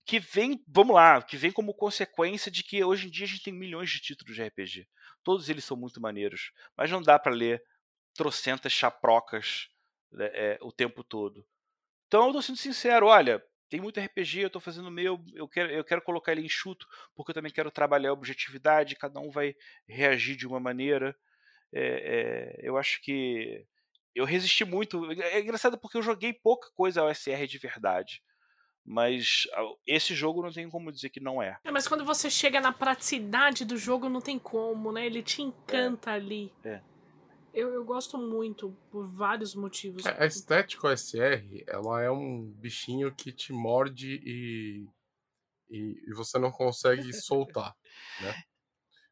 [0.05, 3.43] Que, vem, vamos lá, que vem como consequência de que hoje em dia a gente
[3.43, 4.87] tem milhões de títulos de RPG.
[5.23, 7.63] Todos eles são muito maneiros, mas não dá para ler
[8.13, 9.69] trocentas chaprocas
[10.11, 11.45] né, é, o tempo todo.
[12.07, 13.43] Então eu tô sendo sincero, olha,
[13.73, 16.87] tem muito RPG, eu estou fazendo o meu, eu quero, eu quero colocar ele enxuto,
[17.15, 19.55] porque eu também quero trabalhar a objetividade, cada um vai
[19.87, 21.17] reagir de uma maneira.
[21.73, 23.65] É, é, eu acho que
[24.13, 25.11] eu resisti muito.
[25.19, 28.21] É engraçado porque eu joguei pouca coisa ao SR de verdade.
[28.85, 29.47] Mas
[29.87, 31.57] esse jogo não tem como dizer que não é.
[31.63, 31.71] é.
[31.71, 35.03] Mas quando você chega na praticidade do jogo, não tem como, né?
[35.03, 36.13] Ele te encanta é.
[36.13, 36.53] ali.
[36.63, 36.79] É.
[37.53, 40.05] Eu, eu gosto muito, por vários motivos.
[40.05, 44.89] A estética OSR, ela é um bichinho que te morde e,
[45.69, 47.75] e, e você não consegue soltar,
[48.21, 48.43] né?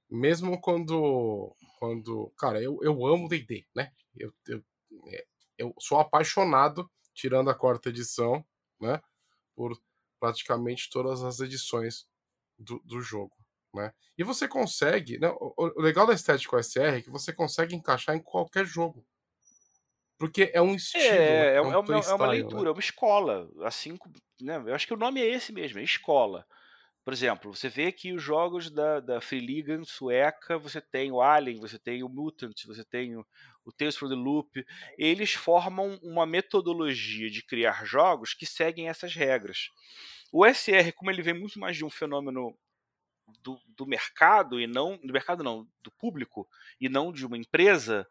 [0.09, 2.33] Mesmo quando, quando...
[2.37, 3.93] Cara, eu, eu amo D&D, né?
[4.15, 4.63] Eu, eu,
[5.07, 5.25] é,
[5.57, 8.43] eu sou apaixonado, tirando a quarta edição,
[8.79, 9.01] né?
[9.55, 9.79] Por
[10.19, 12.07] praticamente todas as edições
[12.57, 13.40] do, do jogo.
[13.73, 13.91] Né?
[14.17, 18.21] E você consegue, né, o, legal da estética OSR é que você consegue encaixar em
[18.21, 19.05] qualquer jogo.
[20.17, 21.03] Porque é um estilo.
[21.03, 22.69] É, é, é, um é, uma, é uma leitura, né?
[22.69, 23.49] é uma escola.
[23.63, 23.97] Assim,
[24.39, 26.45] né, eu acho que o nome é esse mesmo, é escola.
[27.03, 31.19] Por exemplo, você vê que os jogos da, da Free League sueca, você tem o
[31.19, 33.25] Alien, você tem o Mutant, você tem o,
[33.65, 34.63] o Tales from the Loop,
[34.95, 39.71] eles formam uma metodologia de criar jogos que seguem essas regras.
[40.31, 42.55] O SR, como ele vem muito mais de um fenômeno
[43.41, 46.47] do, do mercado e não do mercado não do público
[46.79, 48.07] e não de uma empresa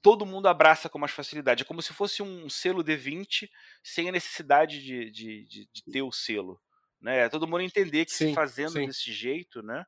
[0.00, 1.62] todo mundo abraça com mais facilidade.
[1.62, 3.50] É como se fosse um selo D20
[3.82, 6.60] sem a necessidade de, de, de, de ter o selo
[7.00, 7.20] né?
[7.20, 8.86] É todo mundo entender que sim, se fazendo sim.
[8.86, 9.86] desse jeito né?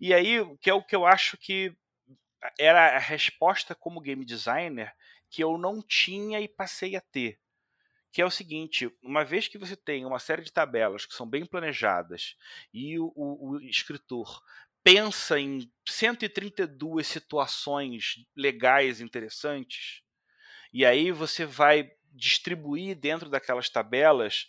[0.00, 1.74] E aí que é o que eu acho que
[2.58, 4.92] era a resposta como game designer
[5.30, 7.38] que eu não tinha e passei a ter
[8.12, 11.28] que é o seguinte: uma vez que você tem uma série de tabelas que são
[11.28, 12.36] bem planejadas
[12.72, 14.42] e o, o, o escritor
[14.82, 20.02] pensa em 132 situações legais interessantes,
[20.72, 24.48] e aí você vai distribuir dentro daquelas tabelas,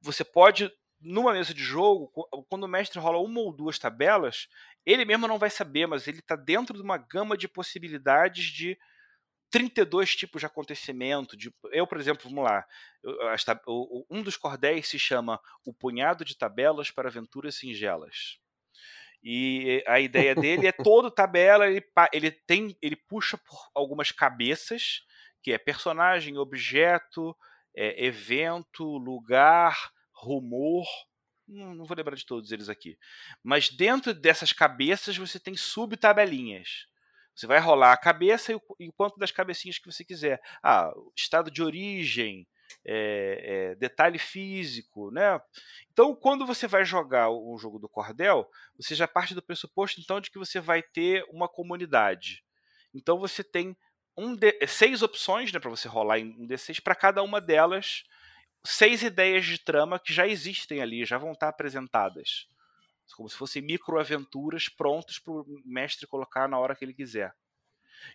[0.00, 2.08] você pode numa mesa de jogo,
[2.48, 4.48] quando o mestre rola uma ou duas tabelas,
[4.84, 8.78] ele mesmo não vai saber, mas ele está dentro de uma gama de possibilidades de
[9.50, 11.36] 32 tipos de acontecimento.
[11.36, 12.66] De, eu, por exemplo, vamos lá.
[14.10, 18.38] Um dos cordéis se chama O Punhado de Tabelas para Aventuras Singelas.
[19.22, 22.76] E a ideia dele é todo tabela, ele, ele tem.
[22.80, 25.02] ele puxa por algumas cabeças,
[25.42, 27.36] que é personagem, objeto,
[27.74, 30.86] é, evento, lugar, rumor.
[31.46, 32.98] Não, não vou lembrar de todos eles aqui.
[33.42, 36.86] Mas dentro dessas cabeças você tem subtabelinhas.
[37.36, 40.40] Você vai rolar a cabeça e o, e o quanto das cabecinhas que você quiser.
[40.62, 42.48] Ah, estado de origem,
[42.82, 45.38] é, é, detalhe físico, né?
[45.92, 50.18] Então, quando você vai jogar o jogo do cordel, você já parte do pressuposto então
[50.18, 52.42] de que você vai ter uma comunidade.
[52.94, 53.76] Então, você tem
[54.16, 58.04] um de, seis opções né, para você rolar em um D6 para cada uma delas,
[58.64, 62.48] seis ideias de trama que já existem ali, já vão estar apresentadas
[63.14, 67.34] como se fossem microaventuras prontas para o mestre colocar na hora que ele quiser.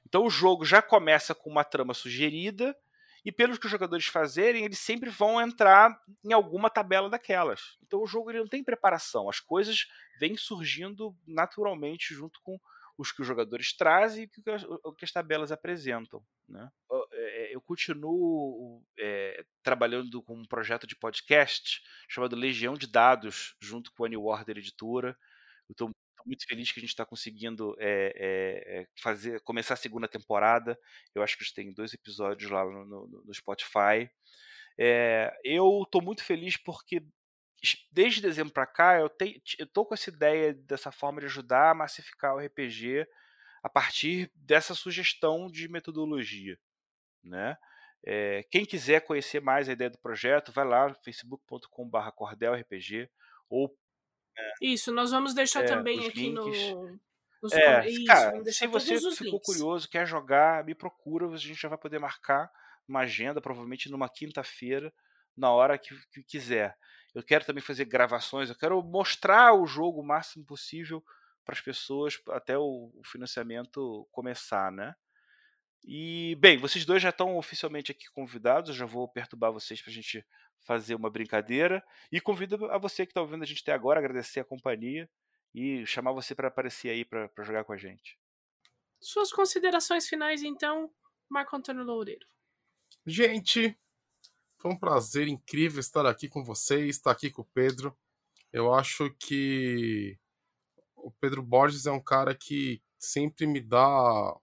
[0.06, 2.76] Então o jogo já começa com uma trama sugerida
[3.24, 7.78] e pelos que os jogadores fazerem, eles sempre vão entrar em alguma tabela daquelas.
[7.84, 9.88] Então o jogo ele não tem preparação, as coisas
[10.20, 12.60] vêm surgindo naturalmente junto com
[12.98, 16.24] os que os jogadores trazem e o que as tabelas apresentam.
[16.48, 16.70] Né?
[17.32, 23.92] É, eu continuo é, trabalhando com um projeto de podcast chamado Legião de Dados, junto
[23.94, 25.18] com a New Order Editora.
[25.70, 25.90] Estou
[26.26, 30.78] muito feliz que a gente está conseguindo é, é, fazer, começar a segunda temporada.
[31.16, 34.10] Eu acho que a gente tem dois episódios lá no, no, no Spotify.
[35.44, 37.02] Eu estou muito feliz porque
[37.92, 42.36] desde dezembro para cá, eu, tô com essa ideia dessa forma de ajudar a massificar
[42.36, 43.08] o RPG
[43.64, 46.58] a partir dessa sugestão de metodologia,
[47.24, 47.58] né?
[48.04, 53.10] É, quem quiser conhecer mais a ideia do projeto, vai lá facebook.com/cordelrpg
[53.50, 53.76] ou
[54.38, 56.72] é, isso, nós vamos deixar é, também aqui links.
[56.72, 57.00] no
[57.42, 59.46] nos é, isso, cara, se você ficou links.
[59.46, 62.52] curioso, quer jogar, me procura, a gente já vai poder marcar
[62.88, 64.94] uma agenda, provavelmente numa quinta-feira,
[65.36, 66.78] na hora que, que quiser.
[67.16, 71.04] Eu quero também fazer gravações, eu quero mostrar o jogo o máximo possível
[71.44, 74.94] para as pessoas até o, o financiamento começar, né?
[75.84, 79.92] E, bem, vocês dois já estão oficialmente aqui convidados, eu já vou perturbar vocês para
[79.92, 80.26] a gente
[80.66, 81.84] fazer uma brincadeira.
[82.12, 85.10] E convido a você que está ouvindo a gente até agora, agradecer a companhia
[85.54, 88.18] e chamar você para aparecer aí para jogar com a gente.
[89.00, 90.92] Suas considerações finais, então,
[91.30, 92.28] Marco Antônio Loureiro.
[93.06, 93.76] Gente,
[94.60, 97.98] foi um prazer incrível estar aqui com vocês, estar aqui com o Pedro.
[98.54, 100.20] Eu acho que
[100.96, 104.40] o Pedro Borges é um cara que sempre me dá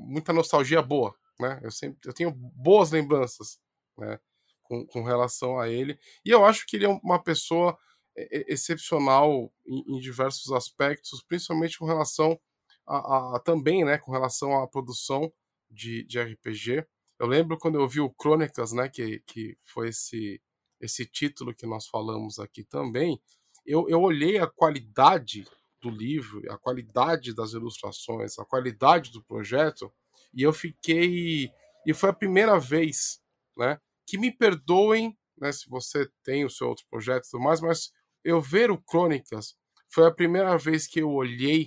[0.00, 1.60] muita nostalgia boa, né?
[1.62, 3.58] Eu sempre eu tenho boas lembranças,
[3.98, 4.18] né?
[4.62, 5.98] Com, com relação a ele.
[6.24, 7.76] E eu acho que ele é uma pessoa
[8.16, 12.38] excepcional em, em diversos aspectos, principalmente com relação
[12.86, 13.98] a, a, a, também, né?
[13.98, 15.32] Com relação à produção
[15.70, 16.86] de, de RPG.
[17.18, 20.40] Eu lembro quando eu vi o Crônicas, né, que, que foi esse
[20.80, 23.20] esse título que nós falamos aqui também,
[23.66, 25.46] eu, eu olhei a qualidade
[25.80, 29.92] do livro, a qualidade das ilustrações, a qualidade do projeto,
[30.32, 31.50] e eu fiquei.
[31.86, 33.20] E foi a primeira vez,
[33.56, 33.80] né?
[34.06, 35.52] Que me perdoem, né?
[35.52, 37.92] Se você tem o seu outro projeto e tudo mais, mas
[38.24, 39.56] eu ver o Crônicas
[39.88, 41.66] foi a primeira vez que eu olhei,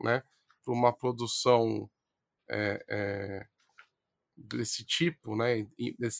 [0.00, 0.22] né?
[0.64, 1.90] Para uma produção
[2.50, 3.46] é, é,
[4.36, 5.66] desse tipo, né?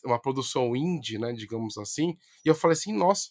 [0.05, 1.33] Uma produção indie, né?
[1.33, 2.17] Digamos assim.
[2.45, 3.31] E eu falei assim, nossa,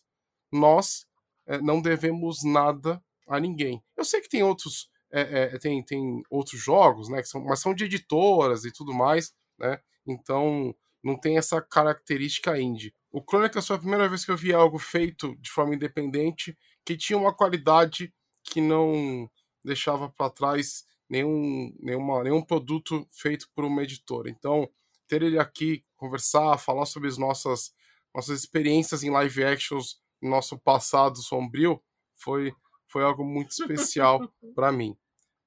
[0.52, 1.06] nós
[1.46, 3.82] é, não devemos nada a ninguém.
[3.98, 5.22] Eu sei que tem outros é,
[5.54, 7.22] é, tem, tem outros jogos, né?
[7.22, 9.80] Que são, mas são de editoras e tudo mais, né?
[10.08, 12.96] Então não tem essa característica indie.
[13.12, 16.98] O Chronicles foi a primeira vez que eu vi algo feito de forma independente que
[16.98, 18.14] tinha uma qualidade
[18.44, 19.30] que não
[19.64, 24.30] deixava para trás nenhum, nenhuma, nenhum produto feito por uma editora.
[24.30, 24.70] Então,
[25.08, 27.74] ter ele aqui, conversar, falar sobre as nossas,
[28.16, 31.82] nossas experiências em live actions, nosso passado sombrio,
[32.16, 32.54] foi,
[32.94, 34.96] foi algo muito especial para mim.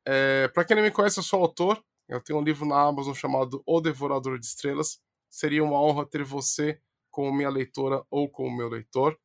[0.05, 1.83] É, para quem não me conhece, eu sou autor.
[2.09, 5.01] Eu tenho um livro na Amazon chamado O Devorador de Estrelas.
[5.31, 9.17] Seria uma honra ter você como minha leitora ou como meu leitor.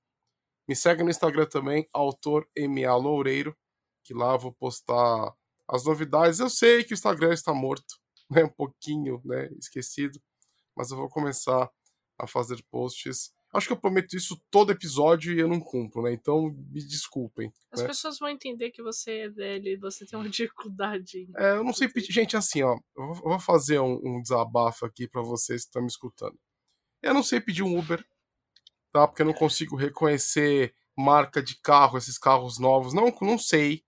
[0.67, 3.57] Me segue no Instagram também, autor MA Loureiro,
[4.03, 5.35] que lá vou postar
[5.67, 6.39] as novidades.
[6.39, 7.99] Eu sei que o Instagram está morto,
[8.29, 10.21] né, um pouquinho né, esquecido,
[10.77, 11.69] mas eu vou começar
[12.19, 16.13] a fazer posts Acho que eu prometo isso todo episódio e eu não cumpro, né?
[16.13, 17.51] Então me desculpem.
[17.69, 17.87] As né?
[17.87, 21.27] pessoas vão entender que você é velho e você tem uma dificuldade.
[21.35, 22.13] É, eu não sei pedir.
[22.13, 22.77] Gente, assim, ó.
[22.95, 26.39] Eu vou fazer um, um desabafo aqui para vocês que estão me escutando.
[27.01, 28.05] Eu não sei pedir um Uber,
[28.93, 29.05] tá?
[29.05, 32.93] Porque eu não consigo reconhecer marca de carro, esses carros novos.
[32.93, 33.83] Não, não sei,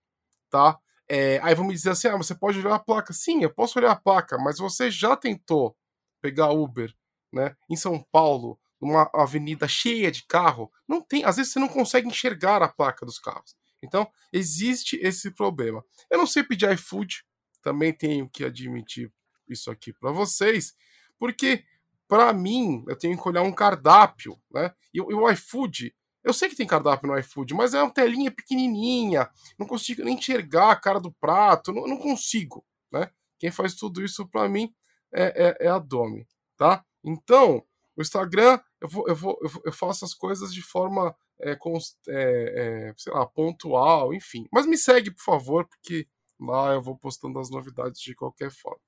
[0.50, 0.78] tá?
[1.08, 3.14] É, aí vão me dizer assim: ah, você pode olhar a placa.
[3.14, 5.74] Sim, eu posso olhar a placa, mas você já tentou
[6.22, 6.94] pegar Uber,
[7.32, 7.56] né?
[7.70, 12.08] Em São Paulo uma avenida cheia de carro, não tem, às vezes você não consegue
[12.08, 13.56] enxergar a placa dos carros.
[13.82, 15.84] Então, existe esse problema.
[16.10, 17.24] Eu não sei pedir iFood,
[17.62, 19.12] também tenho que admitir
[19.48, 20.74] isso aqui para vocês,
[21.18, 21.64] porque
[22.08, 24.74] para mim eu tenho que olhar um cardápio, né?
[24.94, 25.94] E, e, o iFood,
[26.24, 30.18] eu sei que tem cardápio no iFood, mas é uma telinha pequenininha, não consigo nem
[30.18, 33.10] enxergar a cara do prato, não, não consigo, né?
[33.38, 34.74] Quem faz tudo isso para mim
[35.14, 36.28] é, é, é a Domi,
[36.58, 36.84] tá?
[37.04, 37.66] Então,
[37.96, 42.90] o Instagram, eu, vou, eu, vou, eu faço as coisas de forma, é, com, é,
[42.90, 44.48] é, sei lá, pontual, enfim.
[44.52, 46.08] Mas me segue, por favor, porque
[46.40, 48.82] lá eu vou postando as novidades de qualquer forma.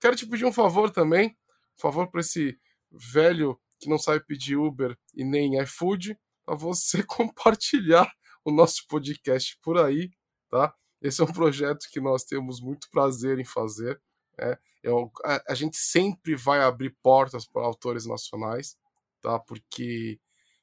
[0.00, 1.36] Quero te pedir um favor também,
[1.76, 2.58] um favor para esse
[2.90, 8.10] velho que não sabe pedir Uber e nem iFood, para você compartilhar
[8.44, 10.10] o nosso podcast por aí,
[10.48, 10.74] tá?
[11.02, 14.00] Esse é um projeto que nós temos muito prazer em fazer.
[14.38, 18.78] É, eu, a, a, gente sempre vai abrir portas para autores nacionais,
[19.20, 19.36] tá?
[19.36, 20.20] Porque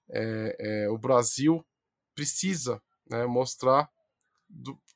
[0.10, 1.64] é, é, o Brasil
[2.16, 3.90] precisa né, mostrar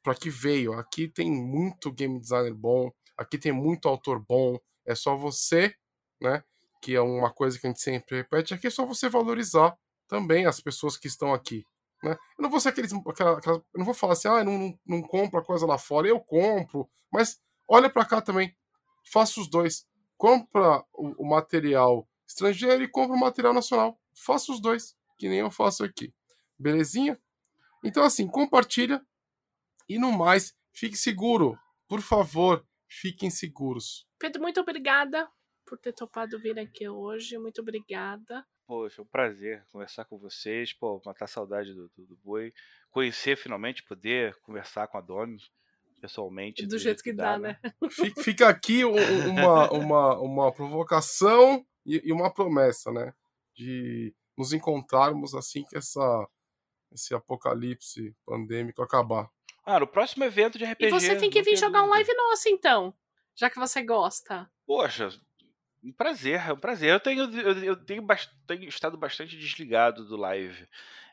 [0.01, 0.71] para que veio.
[0.73, 4.57] Aqui tem muito game designer bom, aqui tem muito autor bom.
[4.85, 5.75] É só você,
[6.21, 6.41] né?
[6.81, 9.77] Que é uma coisa que a gente sempre repete, aqui é só você valorizar
[10.07, 11.65] também as pessoas que estão aqui.
[12.01, 12.13] Né?
[12.37, 12.93] Eu não vou ser aqueles.
[12.93, 16.07] Aquela, aquela, não vou falar assim, ah, não, não, não compro a coisa lá fora,
[16.07, 18.55] eu compro, mas olha para cá também
[19.11, 19.87] faça os dois.
[20.17, 23.99] Compra o, o material estrangeiro e compra o material nacional.
[24.13, 26.13] Faça os dois, que nem eu faço aqui.
[26.57, 27.19] Belezinha?
[27.83, 29.05] Então, assim, compartilha.
[29.87, 31.57] E no mais, fique seguro.
[31.87, 34.07] Por favor, fiquem seguros.
[34.19, 35.29] Pedro, muito obrigada
[35.65, 37.37] por ter topado vir aqui hoje.
[37.37, 38.45] Muito obrigada.
[38.65, 40.73] Poxa, é um prazer conversar com vocês.
[40.73, 42.53] Pô, matar a saudade do, do, do boi.
[42.89, 45.37] Conhecer finalmente, poder conversar com a Domi
[45.99, 46.63] pessoalmente.
[46.63, 47.59] Do, do jeito que, que dá, dá, né?
[47.63, 47.73] né?
[48.23, 53.13] Fica aqui uma, uma, uma provocação e, uma promessa, né?
[53.55, 56.27] De nos encontrarmos assim que essa,
[56.91, 59.29] esse apocalipse pandêmico acabar.
[59.65, 60.85] Ah, no próximo evento de RPG.
[60.85, 62.93] E você tem que vir jogar um live nosso, então.
[63.35, 64.49] Já que você gosta.
[64.65, 65.09] Poxa,
[65.83, 66.89] um prazer, é um prazer.
[66.89, 68.05] Eu tenho, eu, eu tenho,
[68.45, 70.67] tenho estado bastante desligado do live.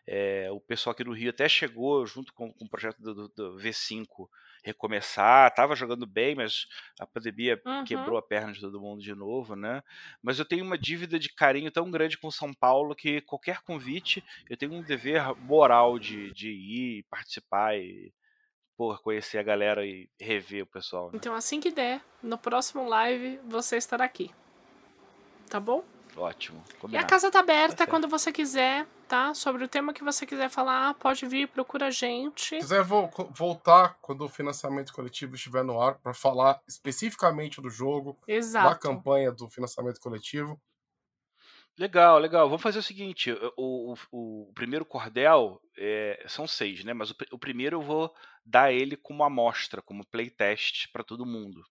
[0.07, 3.29] É, o pessoal aqui no Rio até chegou junto com, com o projeto do, do,
[3.29, 4.29] do V5
[4.65, 5.55] recomeçar.
[5.55, 6.67] Tava jogando bem, mas
[6.99, 7.85] a pandemia uhum.
[7.85, 9.83] quebrou a perna de todo mundo de novo, né?
[10.23, 14.25] Mas eu tenho uma dívida de carinho tão grande com São Paulo que qualquer convite
[14.49, 18.13] eu tenho um dever moral de, de ir, participar e
[18.77, 21.07] por conhecer a galera e rever o pessoal.
[21.07, 21.13] Né?
[21.15, 24.31] Então, assim que der, no próximo live você estará aqui.
[25.49, 25.85] Tá bom?
[26.17, 26.63] Ótimo.
[26.81, 27.03] Combinado.
[27.03, 29.35] E a casa tá aberta tá quando você quiser, tá?
[29.35, 32.49] Sobre o tema que você quiser falar, pode vir, procura a gente.
[32.49, 37.71] Se quiser vo voltar quando o financiamento coletivo estiver no ar para falar especificamente do
[37.71, 38.69] jogo, Exato.
[38.69, 40.61] da campanha do financiamento coletivo,
[41.77, 42.49] Legal, legal.
[42.49, 46.93] Vamos fazer o seguinte: o, o, o primeiro cordel é, são seis, né?
[46.93, 48.15] Mas o, o, primeiro eu vou
[48.47, 51.65] dar ele como amostra, como playtest para todo mundo.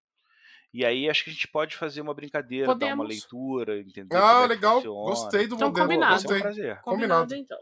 [0.74, 2.90] E aí acho que a gente pode fazer uma brincadeira, Podemos.
[2.90, 4.16] dar uma leitura, entender.
[4.16, 4.82] Ah, é legal.
[4.82, 5.88] Gostei do então, modelo.
[5.88, 6.24] Combinado.
[6.24, 6.42] Gostei.
[6.42, 7.58] Combinado, combinado então.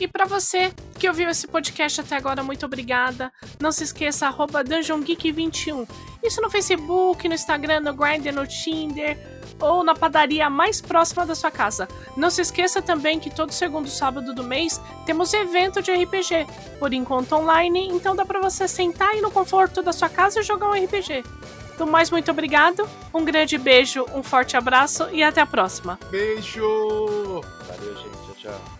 [0.00, 3.32] E para você que ouviu esse podcast até agora, muito obrigada.
[3.60, 5.88] Não se esqueça, arroba DungeonGeek21.
[6.22, 9.16] Isso no Facebook, no Instagram, no Grindr, no Tinder
[9.60, 11.88] ou na padaria mais próxima da sua casa.
[12.16, 16.46] Não se esqueça também que todo segundo sábado do mês temos evento de RPG,
[16.78, 20.42] por enquanto online, então dá para você sentar aí no conforto da sua casa e
[20.42, 21.22] jogar um RPG.
[21.78, 25.98] Do mais, muito obrigado, um grande beijo, um forte abraço e até a próxima.
[26.10, 27.42] Beijo!
[27.66, 28.40] Valeu, gente.
[28.40, 28.75] Tchau, tchau.